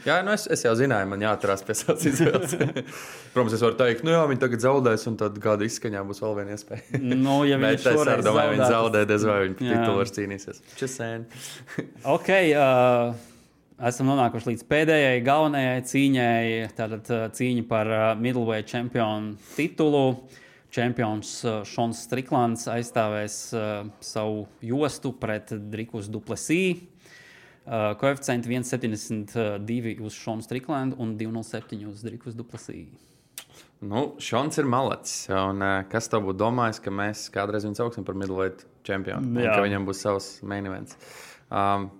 Jā, 0.04 0.18
nu 0.26 0.34
es, 0.34 0.44
es 0.52 0.64
jau 0.66 0.74
zināju, 0.76 1.08
man 1.08 1.24
jāatcerās 1.24 1.64
pie 1.64 1.76
savas 1.78 2.04
izvēles. 2.10 2.56
Protams, 3.34 3.56
es 3.56 3.64
varu 3.64 3.78
teikt, 3.80 4.04
nu 4.04 4.12
jā, 4.12 4.20
viņi 4.28 4.42
tagad 4.44 4.64
zaudēs, 4.66 5.06
un 5.08 5.16
tad 5.20 5.38
kāda 5.42 5.64
izskaņā 5.68 6.04
būs 6.08 6.20
vēl 6.24 6.36
viena 6.40 6.58
iespēja. 6.58 7.00
Nu, 7.00 7.38
ja 7.48 7.56
Bet 7.62 7.80
viņi 7.80 7.94
es 7.94 8.10
arī 8.12 8.26
domāju, 8.28 8.56
viņi 8.58 8.72
zaudē, 8.74 9.04
diez 9.08 9.28
vai 9.30 9.38
viņi 9.46 9.60
titulu 9.62 10.08
cīnīsies. 10.20 10.64
Česēni. 10.80 11.42
Ok, 12.14 12.28
uh, 12.52 13.14
esam 13.88 14.12
nonākuši 14.12 14.52
līdz 14.52 14.64
pēdējai 14.68 15.20
galvenajai 15.24 15.82
cīņai. 15.88 16.46
Tātad 16.76 17.10
uh, 17.10 17.26
cīņa 17.34 17.68
par 17.70 17.90
uh, 17.90 18.06
middleweight 18.20 18.68
čempionu 18.70 19.38
titulu. 19.56 20.06
Čempions 20.74 21.36
uh, 21.46 21.60
Šons 21.62 22.00
Striklants 22.08 22.66
aizstāvēs 22.66 23.36
uh, 23.54 23.86
savu 24.02 24.48
jostu 24.64 25.12
pret 25.14 25.52
Drikus 25.70 26.08
Duplesī. 26.10 26.58
Uh, 27.64 27.92
koeficienti 28.00 28.50
1,72 28.50 29.94
uz 30.02 30.16
Šonu 30.18 30.42
Striklandu 30.42 30.98
un 30.98 31.14
2,07 31.20 31.86
uz 31.92 32.02
Drikus 32.02 32.34
Duplesī. 32.34 32.88
Nu, 33.84 34.16
Šons 34.18 34.58
ir 34.58 34.66
malacis. 34.66 35.28
Un, 35.30 35.62
kas 35.92 36.10
tev 36.10 36.26
būtu 36.26 36.40
domājis, 36.42 36.82
ka 36.82 36.90
mēs 36.90 37.28
kādreiz 37.30 37.68
viņu 37.68 37.78
sauksim 37.78 38.06
par 38.06 38.18
middleweight 38.18 38.66
čempionu? 38.86 39.30
un 39.30 39.44
Jā. 39.44 39.54
Ka 39.54 39.62
viņam 39.62 39.86
būs 39.86 40.02
savs 40.02 40.28
main 40.42 40.66
events. 40.66 40.98
Um, 41.54 41.90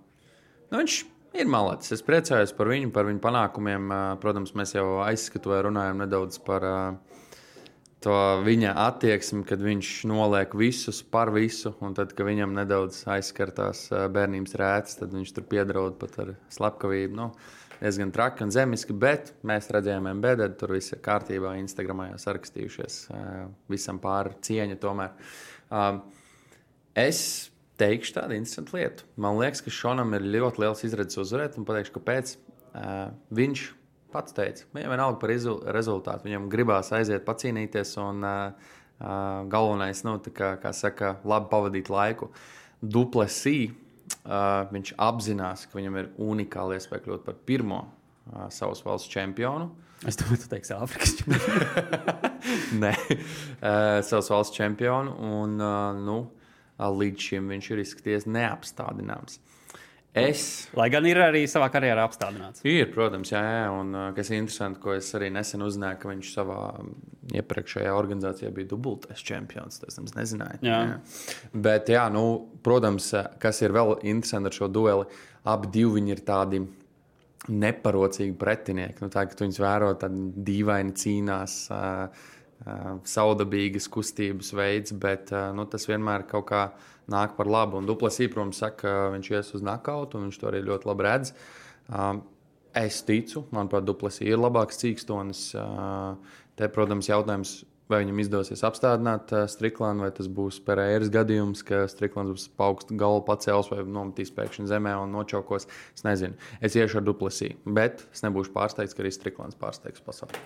nu, 0.72 0.80
viņš 0.80 0.98
ir 1.38 1.50
malacis. 1.50 1.94
Es 1.98 2.06
priecājos 2.06 2.54
par 2.56 2.72
viņu, 2.72 2.90
par 2.94 3.06
viņu 3.06 3.22
panākumiem. 3.22 3.92
Protams, 4.22 4.54
mēs 4.58 4.74
jau 4.74 4.86
aizskatuvē 5.04 5.62
runājam 5.68 6.02
nedaudz 6.02 6.40
par 6.42 6.66
uh, 6.66 7.13
to 8.04 8.14
viņa 8.44 8.74
attieksmi, 8.84 9.42
kad 9.48 9.62
viņš 9.64 9.90
noliek 10.10 10.52
visus 10.58 11.00
par 11.02 11.32
visu, 11.34 11.72
un 11.84 11.96
tad, 11.96 12.12
kad 12.16 12.28
viņam 12.28 12.54
nedaudz 12.56 13.02
aizskartās 13.10 13.86
ā, 13.92 14.04
bērnības 14.12 14.56
rētas, 14.60 14.98
tad 15.00 15.14
viņš 15.16 15.32
tur 15.36 15.46
piedraud 15.48 15.96
pat 16.00 16.18
ar 16.22 16.34
slepkavību. 16.52 17.16
Nu, 17.16 17.30
diezgan 17.80 18.12
traki 18.14 18.44
un 18.46 18.52
zemiski, 18.54 18.96
bet 18.96 19.32
mēs 19.46 19.70
redzējām, 19.74 20.10
MBD, 20.18 20.50
tur 20.60 20.74
viss 20.76 20.92
ir 20.94 21.00
kārtībā, 21.04 21.56
Instagramā 21.62 22.10
jau 22.12 22.20
sarakstījušies, 22.26 22.98
ā, 23.14 23.22
visam 23.72 24.00
pāri 24.02 24.36
cieņa 24.44 24.78
tomēr. 24.82 25.16
Um, 25.72 26.02
es 26.98 27.22
teikšu 27.80 28.18
tādu 28.20 28.36
interesantu 28.36 28.78
lietu. 28.78 29.08
Man 29.20 29.40
liekas, 29.40 29.64
ka 29.64 29.72
Šonam 29.74 30.12
ir 30.14 30.28
ļoti 30.36 30.62
liels 30.62 30.84
izredzes 30.86 31.24
uzvarēt, 31.24 31.56
un 31.58 31.66
pateikšu, 31.68 31.96
kāpēc. 31.96 32.36
Uh, 32.74 33.08
viņš 33.34 33.68
pats 34.14 34.36
teica, 34.36 34.66
viņam 34.76 34.94
vienalga 34.94 35.20
par 35.20 35.32
rezultātu. 35.74 36.28
Viņam 36.28 36.48
gribās 36.52 36.92
aiziet, 36.94 37.24
pacīnīties, 37.26 37.96
un 38.02 38.24
uh, 38.24 38.74
uh, 39.00 39.44
galvenais, 39.50 40.04
nu, 40.06 40.16
kā, 40.34 40.54
kā 40.62 40.72
saka, 40.76 41.16
labi 41.26 41.50
pavadīt 41.52 41.90
laiku. 41.92 42.30
Duplesī 42.80 43.58
uh, 43.70 44.64
viņš 44.72 44.94
apzinās, 45.00 45.66
ka 45.68 45.78
viņam 45.80 45.98
ir 46.00 46.12
unikāla 46.22 46.78
iespēja 46.78 47.06
kļūt 47.06 47.24
par 47.26 47.40
pirmo 47.48 47.82
uh, 47.84 48.46
savas 48.54 48.84
valsts 48.86 49.12
čempionu. 49.12 49.72
Es 50.04 50.18
domāju, 50.20 50.42
tu 50.42 50.50
teiksi 50.52 50.74
Āfrikas 50.76 51.14
čempions. 51.20 51.44
Nē, 52.82 52.92
uh, 52.92 54.00
savas 54.04 54.28
valsts 54.32 54.56
čempionu. 54.56 55.14
Un, 55.24 55.56
uh, 55.62 55.96
nu, 55.96 56.18
uh, 56.28 56.88
līdz 56.92 57.30
šim 57.30 57.48
viņš 57.54 57.70
ir 57.72 57.84
izskaties 57.84 58.28
neapstādināms. 58.28 59.40
Es 60.14 60.68
Lai 60.78 60.86
gan 60.94 61.06
ir 61.10 61.18
arī 61.18 61.40
savā 61.50 61.66
karjerā 61.74 62.04
apstādināts. 62.06 62.62
Ir, 62.70 62.86
protams, 62.94 63.32
jā, 63.32 63.40
jā, 63.42 63.64
un 63.74 63.96
kas 64.14 64.30
ir 64.30 64.38
interesanti, 64.38 64.78
ko 64.82 64.94
es 64.94 65.08
arī 65.18 65.32
nesen 65.34 65.64
uzzināju, 65.66 65.98
ka 65.98 66.10
viņš 66.12 66.30
savā 66.36 66.58
iepriekšējā 67.34 67.96
organizācijā 67.98 68.52
bija 68.54 68.70
dubultais 68.70 69.24
čempions. 69.26 69.80
Tas 69.82 69.98
es 69.98 70.14
nezināju. 70.14 70.62
Jā. 70.62 70.78
Bet, 71.50 71.90
jā, 71.90 72.04
nu, 72.14 72.24
protams, 72.62 73.10
kas 73.42 73.58
ir 73.66 73.74
vēl 73.74 73.96
interesanti 74.06 74.52
ar 74.52 74.58
šo 74.60 74.70
dueli, 74.70 75.08
abi 75.50 75.72
divi 75.74 76.06
ir 76.14 76.22
tādi 76.26 76.62
neparocīgi 77.50 78.36
pretinieki. 78.38 79.02
Nu, 79.04 79.10
tā, 79.12 79.26
kad 79.28 79.36
tu 79.38 79.48
viņus 79.48 79.60
vēro, 79.60 79.90
tad 80.00 80.14
dīvaini 80.46 80.94
cīnās. 81.00 81.58
Uh, 81.74 82.24
uh, 82.64 82.96
Saudabīgas 83.08 83.88
kustības 83.92 84.54
veids, 84.56 84.94
bet 84.96 85.32
uh, 85.34 85.50
nu, 85.56 85.66
tas 85.70 85.88
vienmēr 85.90 86.26
kaut 86.30 86.48
kā 86.52 86.64
nāk 87.10 87.36
par 87.38 87.50
labu. 87.50 87.80
Un 87.80 87.88
Duplasī, 87.88 88.28
protams, 88.32 88.60
saka, 88.62 88.78
ka 88.80 88.94
viņš 89.14 89.30
ies 89.34 89.52
uz 89.58 89.66
nakautu, 89.66 90.18
un 90.18 90.28
viņš 90.28 90.40
to 90.40 90.48
arī 90.50 90.62
ļoti 90.64 90.88
labi 90.90 91.06
redz. 91.06 91.34
Um, 91.88 92.22
es 92.76 93.02
ticu, 93.06 93.44
manuprāt, 93.54 93.86
Duplasī 93.86 94.30
ir 94.30 94.40
labāks 94.40 94.80
cīkstonis. 94.80 95.46
Uh, 95.58 96.40
te, 96.58 96.68
protams, 96.72 97.10
jautājums, 97.10 97.56
vai 97.90 98.00
viņam 98.00 98.22
izdosies 98.24 98.64
apstādināt 98.66 99.34
uh, 99.34 99.44
Striklānu, 99.50 100.06
vai 100.06 100.10
tas 100.16 100.30
būs 100.32 100.62
Pereiras 100.64 101.12
gadījums, 101.12 101.64
ka 101.66 101.84
Striklāns 101.92 102.32
būs 102.32 102.48
paaugst 102.58 102.94
galvu 102.96 103.26
pacēls 103.28 103.70
vai 103.72 103.84
nometīs 103.84 104.32
pēkšņi 104.34 104.70
zemē 104.72 104.96
un 105.02 105.12
nočaukos. 105.14 105.68
Es 105.96 106.06
nezinu. 106.06 106.40
Es 106.64 106.78
iešu 106.78 107.02
ar 107.02 107.06
Duplasī, 107.10 107.54
bet 107.66 108.06
es 108.14 108.24
nebūšu 108.24 108.54
pārsteigts, 108.56 108.96
ka 108.96 109.04
arī 109.04 109.12
Striklāns 109.14 109.60
pārsteigs 109.60 110.04
pasauli. 110.04 110.40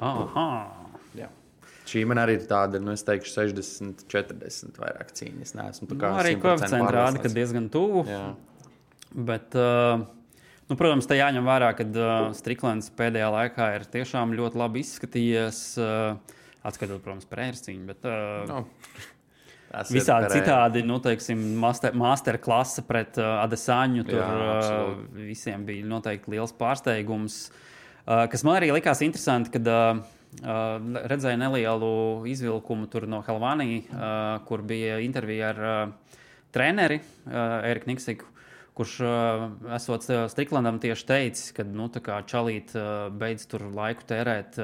Aha. 0.00 0.89
Šī 1.90 2.04
man 2.06 2.20
arī 2.22 2.36
ir 2.38 2.46
tāda, 2.46 2.78
nu, 2.82 2.92
es 2.94 3.02
teikšu, 3.06 3.32
60, 3.34 4.04
40 4.12 4.78
vairāk 4.78 5.10
cīņas. 5.16 5.50
Es 5.50 5.56
neesmu 5.58 5.88
tā 5.90 5.96
Nu, 5.98 6.10
arī 6.20 6.36
100% 6.36 6.44
koeficients 6.44 6.94
rāda, 6.94 7.22
ka 7.24 7.30
diezgan 7.34 7.66
tuvu. 7.72 8.04
Jā. 8.06 8.26
Bet, 9.10 9.56
uh, 9.58 10.04
nu, 10.70 10.76
protams, 10.78 11.08
te 11.10 11.18
jāņem 11.18 11.48
vērā, 11.50 11.72
ka 11.78 11.86
uh, 11.90 12.28
Striklants 12.38 12.92
pēdējā 12.94 13.30
laikā 13.34 13.70
ir 13.78 13.88
tiešām 13.96 14.36
ļoti 14.38 14.60
labi 14.60 14.84
izskatījies. 14.84 15.64
Uh, 15.82 16.36
atskatot, 16.66 17.00
protams, 17.02 17.26
prēras 17.30 17.64
cīņu. 17.66 17.88
Bet, 17.90 18.06
uh, 18.06 18.44
Nu, 18.50 18.62
tas 19.72 19.90
Visādi 19.94 20.30
citādi, 20.34 20.84
nu, 20.86 21.00
teiksim, 21.02 21.42
master, 21.62 21.94
master 21.98 22.38
klase 22.42 22.84
pret 22.86 23.18
uh, 23.18 23.40
Adesāņu. 23.46 24.06
Tur 24.06 24.20
Jā, 24.20 24.30
uh, 24.30 24.54
absolūti. 24.60 25.26
visiem 25.32 25.66
bija 25.66 25.90
noteikti 25.90 26.36
liels 26.36 26.54
pārsteigums. 26.54 27.42
Uh, 28.04 28.26
kas 28.30 28.46
man 28.46 28.60
arī 28.60 28.70
likās 28.74 29.02
interesanti, 29.06 29.52
kad 29.58 29.70
uh, 29.70 30.00
uh, 30.00 30.19
redzēju 30.38 31.38
nelielu 31.40 31.92
izvilkumu 32.30 32.86
tur 32.90 33.08
no 33.10 33.22
Helvānijas, 33.26 33.90
kur 34.46 34.62
bija 34.62 35.00
intervija 35.02 35.54
ar 35.54 35.62
treneri 36.54 37.00
Eriku 37.26 37.90
Niksiku. 37.90 38.28
Kurš 38.80 39.00
esot 39.76 40.06
Striklandam 40.32 40.78
tieši 40.80 41.04
teicis, 41.04 41.50
ka 41.52 41.66
nu, 41.66 41.90
čalīt 42.30 42.70
beidz 43.18 43.48
tur 43.50 43.66
laiku 43.74 44.06
tērēt 44.08 44.56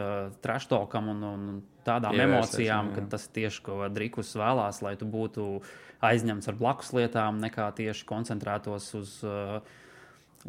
traštokam 0.45 1.11
un, 1.13 1.25
un 1.27 1.49
tādām 1.87 2.15
Ievērsties, 2.17 2.31
emocijām, 2.31 2.93
jā. 2.93 2.95
ka 2.97 3.11
tas 3.17 3.27
tieši 3.35 3.65
ko 3.67 3.81
Drikus 3.93 4.33
vēlās, 4.39 4.81
lai 4.87 4.95
tu 4.97 5.09
būtu 5.11 5.49
aizņemts 6.07 6.51
ar 6.51 6.59
blakus 6.59 6.93
lietām, 6.97 7.43
nekā 7.43 7.69
tieši 7.77 8.07
koncentrētos 8.09 8.89
uz, 8.99 9.19
uh, 9.27 9.61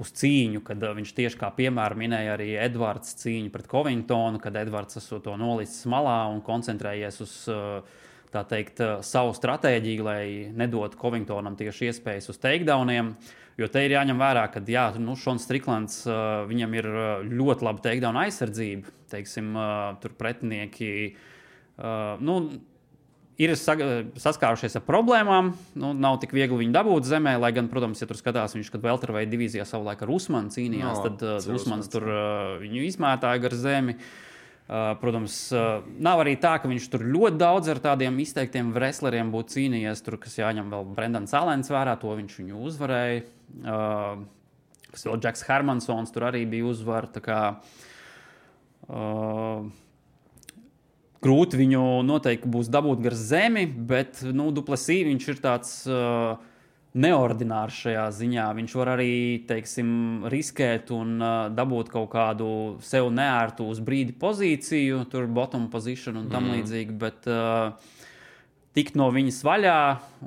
uz 0.01 0.11
cīņu. 0.17 0.61
Kad 0.65 0.83
uh, 0.83 0.93
viņš 0.97 1.13
tieši 1.17 1.39
kā 1.39 1.49
piemēru 1.57 1.97
minēja 1.99 2.35
arī 2.37 2.51
Edvards 2.61 3.15
cīņu 3.21 3.51
pret 3.53 3.69
Covingtonu, 3.71 4.41
kad 4.43 4.57
Edvards 4.59 4.99
esot 5.01 5.25
to 5.25 5.35
nolicis 5.39 5.87
malā 5.89 6.19
un 6.31 6.43
koncentrējies 6.45 7.19
uz 7.25 7.33
uh, 7.53 7.97
tā 8.33 8.43
teikt, 8.49 8.81
uh, 8.83 8.99
savu 9.05 9.33
stratēģiju, 9.37 10.05
lai 10.07 10.21
nedotu 10.57 10.99
Covingtonam 11.01 11.57
tieši 11.59 11.91
iespējas 11.91 12.31
uz 12.33 12.41
takedowniem. 12.43 13.15
Jo 13.57 13.65
te 13.73 13.81
ir 13.81 13.95
jāņem 13.95 14.19
vērā, 14.21 14.43
ka 14.53 14.61
jā, 14.69 14.91
nu, 15.01 15.15
Šons 15.17 15.47
Striklands 15.47 16.03
viņam 16.45 16.75
ir 16.77 16.87
ļoti 17.25 17.65
laba 17.65 17.81
takedown 17.81 18.19
aizsardzība. 18.21 18.91
Teiksim, 19.09 19.57
tur 19.97 20.13
pretinieki 20.13 20.91
nu, 22.21 22.35
ir 23.41 23.53
saskārušies 23.57 24.77
ar 24.79 24.85
problēmām. 24.87 25.51
Nu, 25.77 25.91
nav 25.97 26.19
tik 26.21 26.33
viegli 26.35 26.63
viņu 26.63 26.75
dabūt 26.75 27.09
zemē, 27.09 27.37
lai 27.41 27.51
gan, 27.55 27.69
protams, 27.71 28.01
ja 28.01 28.09
tur 28.09 28.19
skatās, 28.19 28.55
viņš 28.57 28.71
kad 28.73 28.85
Velterveida 28.85 29.31
divīzijā 29.33 29.65
savulaik 29.67 30.03
ar 30.03 30.13
Usmanu 30.13 30.53
cīnījās, 30.53 31.01
No, 31.01 31.11
tad 31.11 31.25
uh, 31.25 31.51
Usmans 31.55 31.91
tur 31.93 32.07
uh, 32.09 32.55
viņu 32.63 32.87
izmētāja 32.87 33.43
gar 33.45 33.57
zemi. 33.57 33.97
Uh, 34.67 34.97
protams, 34.99 35.35
uh, 35.55 35.85
nav 36.03 36.25
arī 36.25 36.33
tā, 36.43 36.57
ka 36.59 36.67
viņš 36.67 36.89
tur 36.91 37.05
ļoti 37.07 37.39
daudz 37.39 37.69
ar 37.71 37.79
tādiem 37.85 38.17
izteiktiem 38.19 38.73
wrestleriem 38.75 39.29
būtu 39.31 39.55
cīnījies. 39.55 40.03
Tur, 40.03 40.17
kas 40.19 40.35
jāņem 40.41 40.73
vēl 40.73 40.89
Brendans 40.97 41.35
Alens 41.37 41.71
vērā, 41.71 41.93
to 42.01 42.11
viņš 42.17 42.39
viņu 42.41 42.63
uzvarēja. 42.67 43.21
Uh, 43.63 44.25
kas 44.91 45.07
vēl 45.07 45.21
Džeks 45.23 45.45
Hermansons 45.47 46.11
tur 46.11 46.27
arī 46.27 46.43
bija 46.49 46.67
uzvara. 46.67 47.23
kā, 47.23 47.41
Uh, 48.87 49.65
grūti 51.23 51.59
viņu 51.59 51.83
noteikti 52.05 52.51
būs 52.51 52.69
dabūt 52.73 53.01
gar 53.05 53.15
zemi, 53.17 53.65
bet 53.67 54.21
nu, 54.35 54.51
Duplesī 54.55 55.01
viņš 55.07 55.27
ir 55.33 55.41
tāds 55.43 55.73
uh, 55.89 56.37
neordinārs 56.97 57.81
šajā 57.85 58.05
ziņā. 58.19 58.47
Viņš 58.57 58.77
var 58.79 58.93
arī 58.95 59.11
teiksim, 59.49 59.89
riskēt 60.31 60.91
un 60.95 61.17
uh, 61.19 61.35
dabūt 61.53 61.91
kaut 61.93 62.09
kādu 62.13 62.49
sev 62.85 63.11
neērtu 63.13 63.67
uz 63.67 63.81
brīdi 63.83 64.15
pozīciju, 64.17 65.05
tur 65.11 65.29
bottom 65.29 65.69
position 65.73 66.21
un 66.23 66.31
tam 66.33 66.49
mm. 66.49 66.57
līdzīgi. 66.57 66.99
Bet, 67.05 67.29
uh, 67.31 67.93
Tikt 68.77 68.93
no 68.93 69.07
viņas 69.09 69.39
vaļā, 69.41 69.77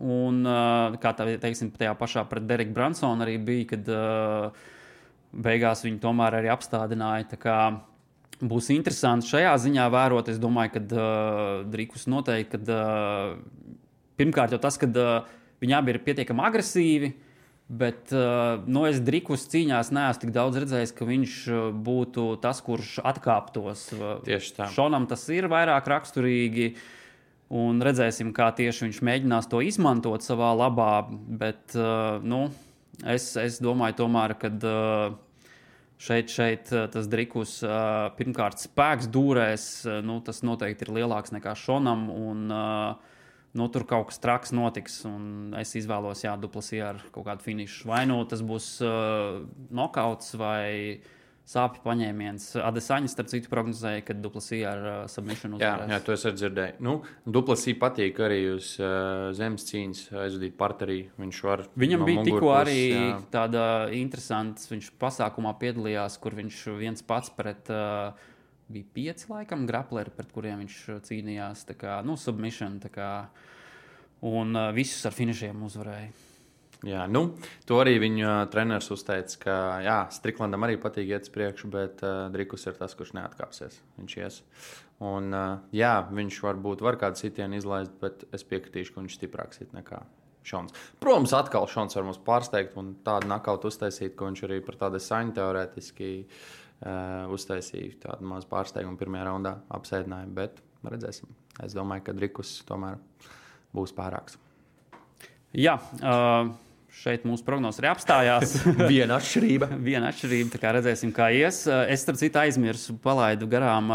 un 0.02 0.40
uh, 0.42 0.96
kā 0.98 1.12
tā 1.14 1.22
teiksim, 1.38 1.68
tajā 1.70 1.92
pašā 1.94 2.24
pret 2.26 2.48
Dereku 2.48 2.72
Bransonu 2.74 3.22
arī 3.22 3.36
bija, 3.38 3.68
kad 3.76 3.90
uh, 3.94 4.64
beigās 5.30 5.84
viņi 5.84 6.00
tomēr 6.02 6.40
arī 6.40 6.50
apstādināja. 6.50 7.28
Tā 7.30 7.38
kā 7.38 7.58
Būs 8.40 8.70
interesanti 8.72 9.28
šajā 9.28 9.52
ziņā 9.66 9.86
vērot. 9.92 10.30
Es 10.32 10.38
domāju, 10.40 10.78
ka 10.78 10.80
uh, 10.80 11.48
Drīkus 11.68 12.06
noteikti, 12.08 12.56
kad 12.56 12.70
uh, 12.72 13.34
pirmkārt 14.20 14.54
jau 14.54 14.60
tas, 14.62 14.78
ka 14.80 14.88
uh, 14.88 15.26
viņi 15.60 15.76
abi 15.76 15.92
ir 15.92 16.00
pietiekami 16.06 16.46
agresīvi, 16.48 17.10
bet 17.68 18.14
uh, 18.16 18.62
no 18.64 18.86
es 18.88 19.02
Drīkus 19.04 19.44
cīņās 19.52 19.92
neesmu 19.92 20.24
tik 20.24 20.32
daudz 20.36 20.62
redzējis, 20.64 20.94
ka 20.96 21.10
viņš 21.10 21.36
būtu 21.84 22.26
tas, 22.40 22.64
kurš 22.64 22.96
atkāptos. 23.12 23.90
Tieši 24.24 24.56
tā. 24.56 24.72
Šonam 24.72 25.10
tas 25.10 25.28
ir 25.28 25.50
vairāk 25.52 25.92
raksturīgi. 25.92 26.72
Un 27.60 27.82
redzēsim, 27.82 28.30
kā 28.30 28.52
tieši 28.54 28.86
viņš 28.86 28.98
mēģinās 29.04 29.48
to 29.50 29.60
izmantot 29.66 30.22
savā 30.22 30.52
labā. 30.54 30.92
Bet 31.10 31.74
uh, 31.76 32.22
nu, 32.24 32.46
es, 33.04 33.34
es 33.36 33.60
domāju, 33.60 34.04
tomēr, 34.04 34.36
ka 34.38 34.48
uh, 34.54 35.18
šeit, 36.00 36.32
šeit 36.32 36.72
uh, 36.74 36.86
tas 36.92 37.08
drikus 37.10 37.58
uh, 37.66 38.08
pirmkārt 38.16 38.62
spēks 38.62 39.10
dūrēs. 39.12 39.68
Uh, 39.86 40.00
nu, 40.06 40.18
tas 40.24 40.42
noteikti 40.46 40.88
ir 40.88 40.94
lielāks 41.00 41.34
nekā 41.36 41.54
šonam. 41.58 42.08
Un, 42.10 42.44
nu, 42.50 43.68
tur 43.74 43.86
kaut 43.88 44.10
kas 44.10 44.20
traks 44.22 44.54
notiks. 44.56 45.00
Es 45.60 45.76
izvēlos, 45.78 46.24
jā, 46.24 46.34
duplasī 46.40 46.82
ar 46.84 47.00
kaut 47.14 47.28
kādu 47.28 47.46
finišu. 47.46 47.88
Vai 47.90 48.04
nu 48.10 48.22
tas 48.30 48.44
būs 48.46 48.76
uh, 48.86 49.40
nokauts 49.74 50.36
vai 50.40 51.00
sāpju 51.50 51.82
paņēmiens. 51.82 52.46
Adesaņas, 52.62 53.14
starp 53.16 53.30
citu, 53.32 53.50
prognozēja, 53.50 54.04
ka 54.06 54.14
duplasī 54.14 54.60
ar 54.68 54.82
uh, 54.84 54.98
submission 55.10 55.56
Jā, 55.56 55.72
uzvarēs. 55.74 55.92
jā, 55.92 55.98
to 56.06 56.14
es 56.14 56.26
arī 56.28 56.38
dzirdēju. 56.38 56.76
Nu, 56.86 56.94
Duplasī 57.26 57.74
patīk 57.80 58.20
arī 58.22 58.40
uz 58.54 58.72
uh, 58.78 59.30
zemes 59.36 59.66
cīņas 59.70 60.04
aizvadīt 60.24 60.56
parterī. 60.60 61.00
Viņš 61.20 61.42
var. 61.48 61.64
Viņam 61.80 62.04
no 62.04 62.08
bija 62.10 62.26
tikko 62.30 62.54
arī 62.54 62.78
jā. 62.92 63.04
tāda 63.34 63.64
interesanta. 63.98 64.66
Viņš 64.70 64.92
pasākumā 65.02 65.54
piedalījās, 65.62 66.20
kur 66.22 66.38
viņš 66.38 66.62
viens 66.78 67.06
pats 67.06 67.34
pret 67.34 67.70
uh, 67.74 68.14
bija 68.70 68.90
pieci 68.94 69.30
laikam 69.32 69.66
grapleri, 69.66 70.14
pret 70.14 70.30
kuriem 70.34 70.62
viņš 70.64 70.80
cīnījās. 71.10 71.66
Tā 71.72 71.78
kā, 71.78 72.00
nu, 72.06 72.18
submission. 72.20 72.78
tā 72.82 72.94
Kā, 72.94 73.12
un 74.30 74.54
uh, 74.54 74.70
visus 74.76 75.02
ar 75.08 75.16
finišiem 75.16 75.66
uzvarēja. 75.66 76.29
Jā, 76.86 77.02
nu, 77.12 77.34
to 77.68 77.76
arī 77.82 77.98
viņa 78.00 78.46
treneris 78.52 78.88
uzteica, 78.94 79.36
ka 79.42 79.54
jā, 79.84 79.96
Striklandam 80.16 80.64
arī 80.64 80.78
patīk 80.80 81.10
iet 81.10 81.26
uz 81.26 81.32
priekšu, 81.34 81.68
bet 81.72 82.00
uh, 82.00 82.30
Drikus 82.32 82.64
ir 82.70 82.78
tas, 82.78 82.94
kurš 82.96 83.12
neatkāpsies. 83.18 83.76
Viņš 83.98 84.14
ies. 84.16 84.38
Un, 85.04 85.28
uh, 85.36 85.58
jā, 85.76 85.92
viņš 86.08 86.38
varbūt 86.46 86.84
var 86.84 86.96
kādu 87.00 87.20
sitienu 87.20 87.58
izlaist, 87.60 87.92
bet 88.00 88.24
es 88.32 88.46
piekritīšu, 88.48 88.94
ka 88.94 89.04
viņš 89.04 89.18
stiprāks 89.18 89.60
ir 89.60 89.68
nekā 89.76 90.00
Šons. 90.50 90.72
Protams, 91.04 91.34
atkal 91.36 91.68
Šons 91.68 91.98
var 91.98 92.06
mums 92.08 92.22
pārsteigt 92.24 92.78
un 92.80 92.94
tādu 93.04 93.28
nakautu 93.28 93.68
uztaisīt, 93.68 94.14
ko 94.16 94.30
viņš 94.30 94.44
arī 94.48 94.62
par 94.64 94.80
tādu 94.80 95.02
saņu 95.04 95.36
teorētiski 95.36 96.10
uh, 96.24 97.28
uztaisīja. 97.36 97.98
Tādu 98.06 98.30
mazu 98.32 98.48
pārsteigumu 98.48 98.96
pirmajā 99.00 99.28
raundā 99.28 99.58
apsēdināja, 99.76 100.32
bet 100.40 100.64
redzēsim. 100.88 101.28
Es 101.60 101.76
domāju, 101.76 102.06
ka 102.08 102.16
Drikus 102.16 102.56
tomēr 102.64 102.96
būs 103.76 103.92
pārāks. 103.92 104.40
Jā, 105.52 105.76
uh, 106.00 106.54
šeit 107.00 107.26
mūsu 107.28 107.46
prognozes 107.46 107.82
arī 107.82 107.90
apstājās. 107.92 108.54
Viena 108.92 109.18
atšķirība. 109.20 109.70
Viena 109.80 110.10
atšķirība, 110.10 110.54
tā 110.54 110.62
kā 110.62 110.74
redzēsim, 110.76 111.12
kā 111.16 111.30
ies. 111.36 111.64
Es, 111.66 112.04
starp 112.04 112.20
citu, 112.20 112.40
aizmirsu, 112.42 112.96
palaidu 113.02 113.48
garām. 113.50 113.92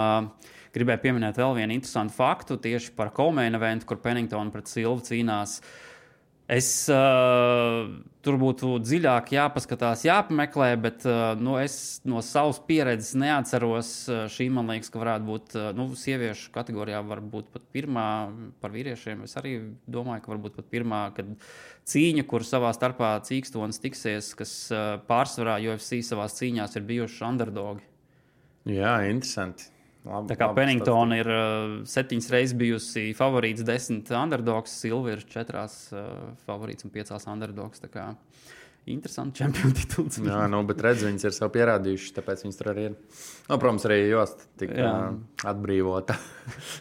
Gribēju 0.76 1.04
pieminēt 1.06 1.38
vēl 1.40 1.54
vienu 1.56 1.76
interesantu 1.78 2.18
faktu 2.18 2.60
tieši 2.60 2.96
par 2.98 3.14
Komēna 3.16 3.60
eventu, 3.62 3.88
kur 3.88 4.02
Penningtona 4.04 4.52
pret 4.52 4.68
Silvu 4.72 5.06
cīnās. 5.08 5.60
Uh, 5.62 5.95
Es 6.46 6.68
uh, 6.94 7.88
tur 8.22 8.36
būtu 8.38 8.76
dziļāk 8.86 9.32
jāpaskatās, 9.34 10.04
jāpameklē, 10.06 10.68
bet 10.78 11.06
uh, 11.10 11.34
nu, 11.42 11.56
es 11.58 12.04
no 12.06 12.22
savas 12.22 12.60
pieredzes 12.68 13.16
neatceros. 13.18 13.90
Uh, 14.06 14.20
šī 14.30 14.52
man 14.54 14.70
liekas, 14.70 14.92
ka 14.94 15.02
varētu 15.02 15.26
būt 15.26 15.58
uh, 15.58 15.72
nu, 15.74 15.88
sieviešu 15.98 16.54
kategorijā, 16.54 17.02
varbūt 17.10 17.50
pat 17.56 17.66
pirmā 17.74 18.06
par 18.62 18.76
vīriešiem. 18.78 19.26
Es 19.26 19.34
arī 19.42 19.56
domāju, 19.90 20.22
ka 20.22 20.36
varbūt 20.36 20.62
pat 20.62 20.70
pirmā, 20.70 21.02
cīņa, 21.90 22.28
kur 22.30 22.46
savā 22.46 22.76
starpā 22.78 23.16
cīkstonis 23.26 23.82
tiksies, 23.82 24.36
kas 24.38 24.56
uh, 24.70 25.00
pārsvarā 25.10 25.58
UFC 25.66 26.04
savā 26.06 26.30
cīņās 26.30 26.78
ir 26.78 26.86
bijuši 26.94 27.24
underdogi. 27.26 27.90
Jā, 28.70 29.00
interesanti. 29.10 29.74
Labi, 30.06 30.30
tā 30.30 30.38
kā 30.38 30.52
Penningtona 30.54 31.18
ir 31.18 31.30
uh, 31.32 31.72
septiņas 31.90 32.30
reizes 32.34 32.58
bijusi 32.60 33.08
favorīts, 33.18 33.66
desmit 33.66 34.12
underdogs, 34.14 34.76
Silva 34.84 35.16
ir 35.16 35.24
četrās 35.30 35.80
uh, 35.96 36.36
favorīts 36.46 36.86
un 36.86 36.94
piecās 36.94 37.26
underdogs. 37.32 37.82
Interesanti 38.86 39.38
čempionu 39.42 39.74
tituls. 39.74 40.20
Jā, 40.22 40.44
nu, 40.52 40.60
bet 40.70 40.84
redz, 40.86 41.08
viņas 41.08 41.26
ir 41.26 41.34
sev 41.34 41.50
pierādījušas, 41.56 42.14
tāpēc 42.20 42.44
viņas 42.46 42.60
tur 42.60 42.70
arī 42.76 42.84
ir. 42.92 43.00
Nu, 43.48 43.58
protams, 43.58 43.88
arī 43.90 43.98
josta 44.12 44.46
tika 44.62 44.92
uh, 44.92 45.08
atbrīvota. 45.50 46.20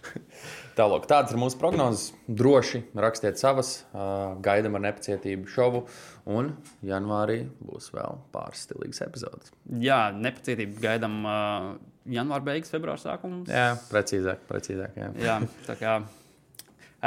Tālāk, 0.79 1.09
tādas 1.09 1.33
ir 1.33 1.41
mūsu 1.41 1.57
prognozes. 1.57 2.11
Droši 2.29 2.83
rakstiet 2.99 3.41
savas, 3.41 3.73
uh, 3.95 4.35
gaidām 4.45 4.77
ar 4.77 4.85
nepacietību 4.91 5.49
šovu. 5.49 5.85
Un 6.29 6.53
janvārī 6.85 7.45
būs 7.63 7.89
vēl 7.95 8.21
pāris 8.35 8.67
stilīgas 8.67 9.01
epizodes. 9.07 9.57
Jā, 9.81 10.11
nepacietību 10.13 10.85
gaidām. 10.85 11.21
Uh, 11.25 11.94
janvāra 12.07 12.45
beigas, 12.51 12.73
februāra 12.75 13.01
sākums. 13.01 13.49
Jā, 13.51 13.73
precīzāk. 13.91 14.45
precīzāk 14.51 15.01
jā. 15.01 15.11
jā, 15.21 15.41
tā 15.69 15.79
kā 15.81 15.99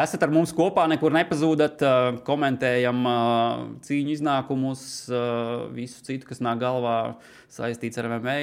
esat 0.04 0.24
ar 0.26 0.34
mums 0.34 0.54
kopā, 0.56 0.86
nekur 0.92 1.14
nepazūdat, 1.16 1.82
komentējam 2.28 3.02
cīņu 3.86 4.14
iznākumus, 4.18 4.84
visu 5.74 6.04
citu, 6.06 6.28
kas 6.30 6.42
nāk 6.44 6.62
galvā 6.62 6.98
saistīts 7.52 7.98
ar 8.02 8.10
MMA, 8.12 8.38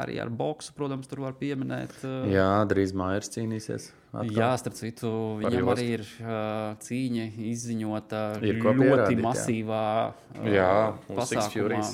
arī 0.00 0.16
ar 0.22 0.32
boksu, 0.32 0.72
protams, 0.76 1.08
tur 1.10 1.24
var 1.26 1.36
pieminēt. 1.40 1.96
Jā, 2.32 2.48
drīz 2.70 2.94
mājas 2.96 3.32
cīnīsies. 3.34 3.90
Atkal. 4.14 4.38
Jā, 4.38 4.50
starp 4.62 4.78
citu, 4.78 5.10
viņam 5.42 5.70
arī 5.74 5.86
ir 5.96 6.06
cīņa 6.86 7.28
izziņota 7.50 8.24
ir 8.46 8.60
ļoti 8.62 8.84
pierādīt, 8.84 9.22
masīvā 9.24 9.84
jā. 10.38 10.52
Jā, 10.54 10.74
pasākumā. 11.10 11.84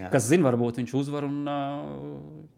Jā. 0.00 0.08
Kas 0.12 0.30
zina, 0.30 0.46
varbūt 0.48 0.80
viņš 0.80 0.96
uzvar 0.96 1.26
un 1.28 1.44
uh, 1.50 2.16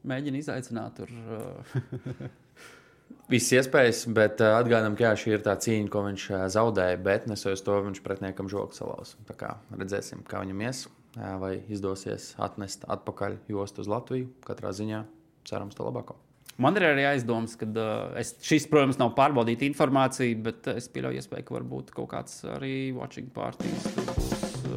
mēģina 0.08 0.38
izaicināt. 0.38 1.00
Tur, 1.00 1.10
uh. 1.10 2.24
Visas 3.32 3.62
iespējas, 3.62 4.04
bet 4.14 4.42
uh, 4.44 4.58
atgādinām, 4.60 4.96
ka 4.98 5.08
jā, 5.08 5.12
šī 5.18 5.36
ir 5.36 5.44
tā 5.46 5.56
cīņa, 5.58 5.90
ko 5.92 6.04
viņš 6.06 6.26
uh, 6.30 6.42
zaudēja. 6.52 7.00
Bet 7.02 7.26
nesoties 7.30 7.64
to, 7.66 7.78
viņš 7.88 8.02
pretiniekam 8.04 8.50
žogu 8.52 8.76
salauz. 8.78 9.16
Kā 9.32 9.56
redzēsim, 9.74 10.22
kā 10.28 10.44
viņam 10.44 10.66
ies, 10.68 10.84
jā, 11.16 11.32
vai 11.42 11.54
izdosies 11.72 12.32
atnest 12.42 12.86
atpakaļ 12.90 13.40
jostu 13.50 13.82
uz 13.82 13.90
Latviju. 13.90 14.30
Katrā 14.46 14.74
ziņā 14.76 15.02
cerams, 15.48 15.78
to 15.78 15.88
labāko. 15.88 16.18
Man 16.62 16.76
ir 16.76 16.84
arī 16.84 17.06
aizdoms, 17.08 17.56
ka 17.58 17.66
uh, 17.66 18.12
es, 18.20 18.36
šis, 18.44 18.68
protams, 18.70 19.00
nav 19.00 19.16
pārbaudīta 19.18 19.66
informācija, 19.66 20.36
bet 20.46 20.68
es 20.76 20.90
pieļauju, 20.92 21.24
iespēju, 21.24 21.48
ka 21.48 21.58
varbūt 21.58 21.94
kaut 21.96 22.12
kāds 22.12 22.42
arī 22.58 22.76
watching 22.94 23.32
būs 23.32 24.01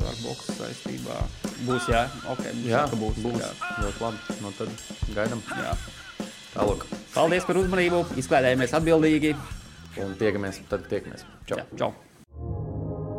ar 0.10 0.18
boksu 0.22 0.56
saistībā. 0.60 1.20
Būs, 1.66 1.90
jā, 1.92 2.06
ok, 2.32 2.44
būs, 2.46 2.70
jā, 2.70 2.82
jā 2.82 3.00
būs. 3.02 3.20
būs. 3.24 3.42
Jā. 3.42 3.52
Ļoti 3.84 4.04
labi. 4.06 4.40
No 4.44 4.54
tad 4.58 4.74
gaidām. 5.16 5.44
Jā. 5.62 5.76
Tālāk. 6.56 6.86
Paldies 7.16 7.48
par 7.48 7.60
uzmanību. 7.60 8.06
Izklaidējamies 8.22 8.76
atbildīgi. 8.78 9.36
Un 10.04 10.16
tiekamies, 10.20 10.60
tad 10.72 10.88
tiekamies. 10.92 11.24
Čau. 11.48 11.60
Jā, 11.60 11.66
čau. 11.80 11.92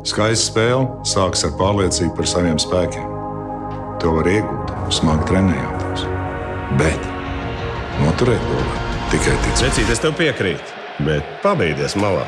Skaista 0.07 0.51
spēle 0.51 1.05
sākas 1.09 1.43
ar 1.47 1.55
pārliecību 1.59 2.13
par 2.17 2.29
saviem 2.29 2.59
spēkiem. 2.61 3.13
To 4.03 4.13
var 4.19 4.29
iegūt, 4.29 4.73
smagi 4.93 5.25
trenējoties. 5.31 6.05
Bet 6.77 7.07
noturēt 8.03 8.43
to 8.45 8.59
var 8.59 8.83
tikai 9.11 9.37
ticēt. 9.47 9.63
Vecīt, 9.65 9.93
es 9.95 10.03
tev 10.03 10.13
piekrītu, 10.19 10.75
bet 11.07 11.39
pabeigties 11.41 11.97
malā. 11.97 12.27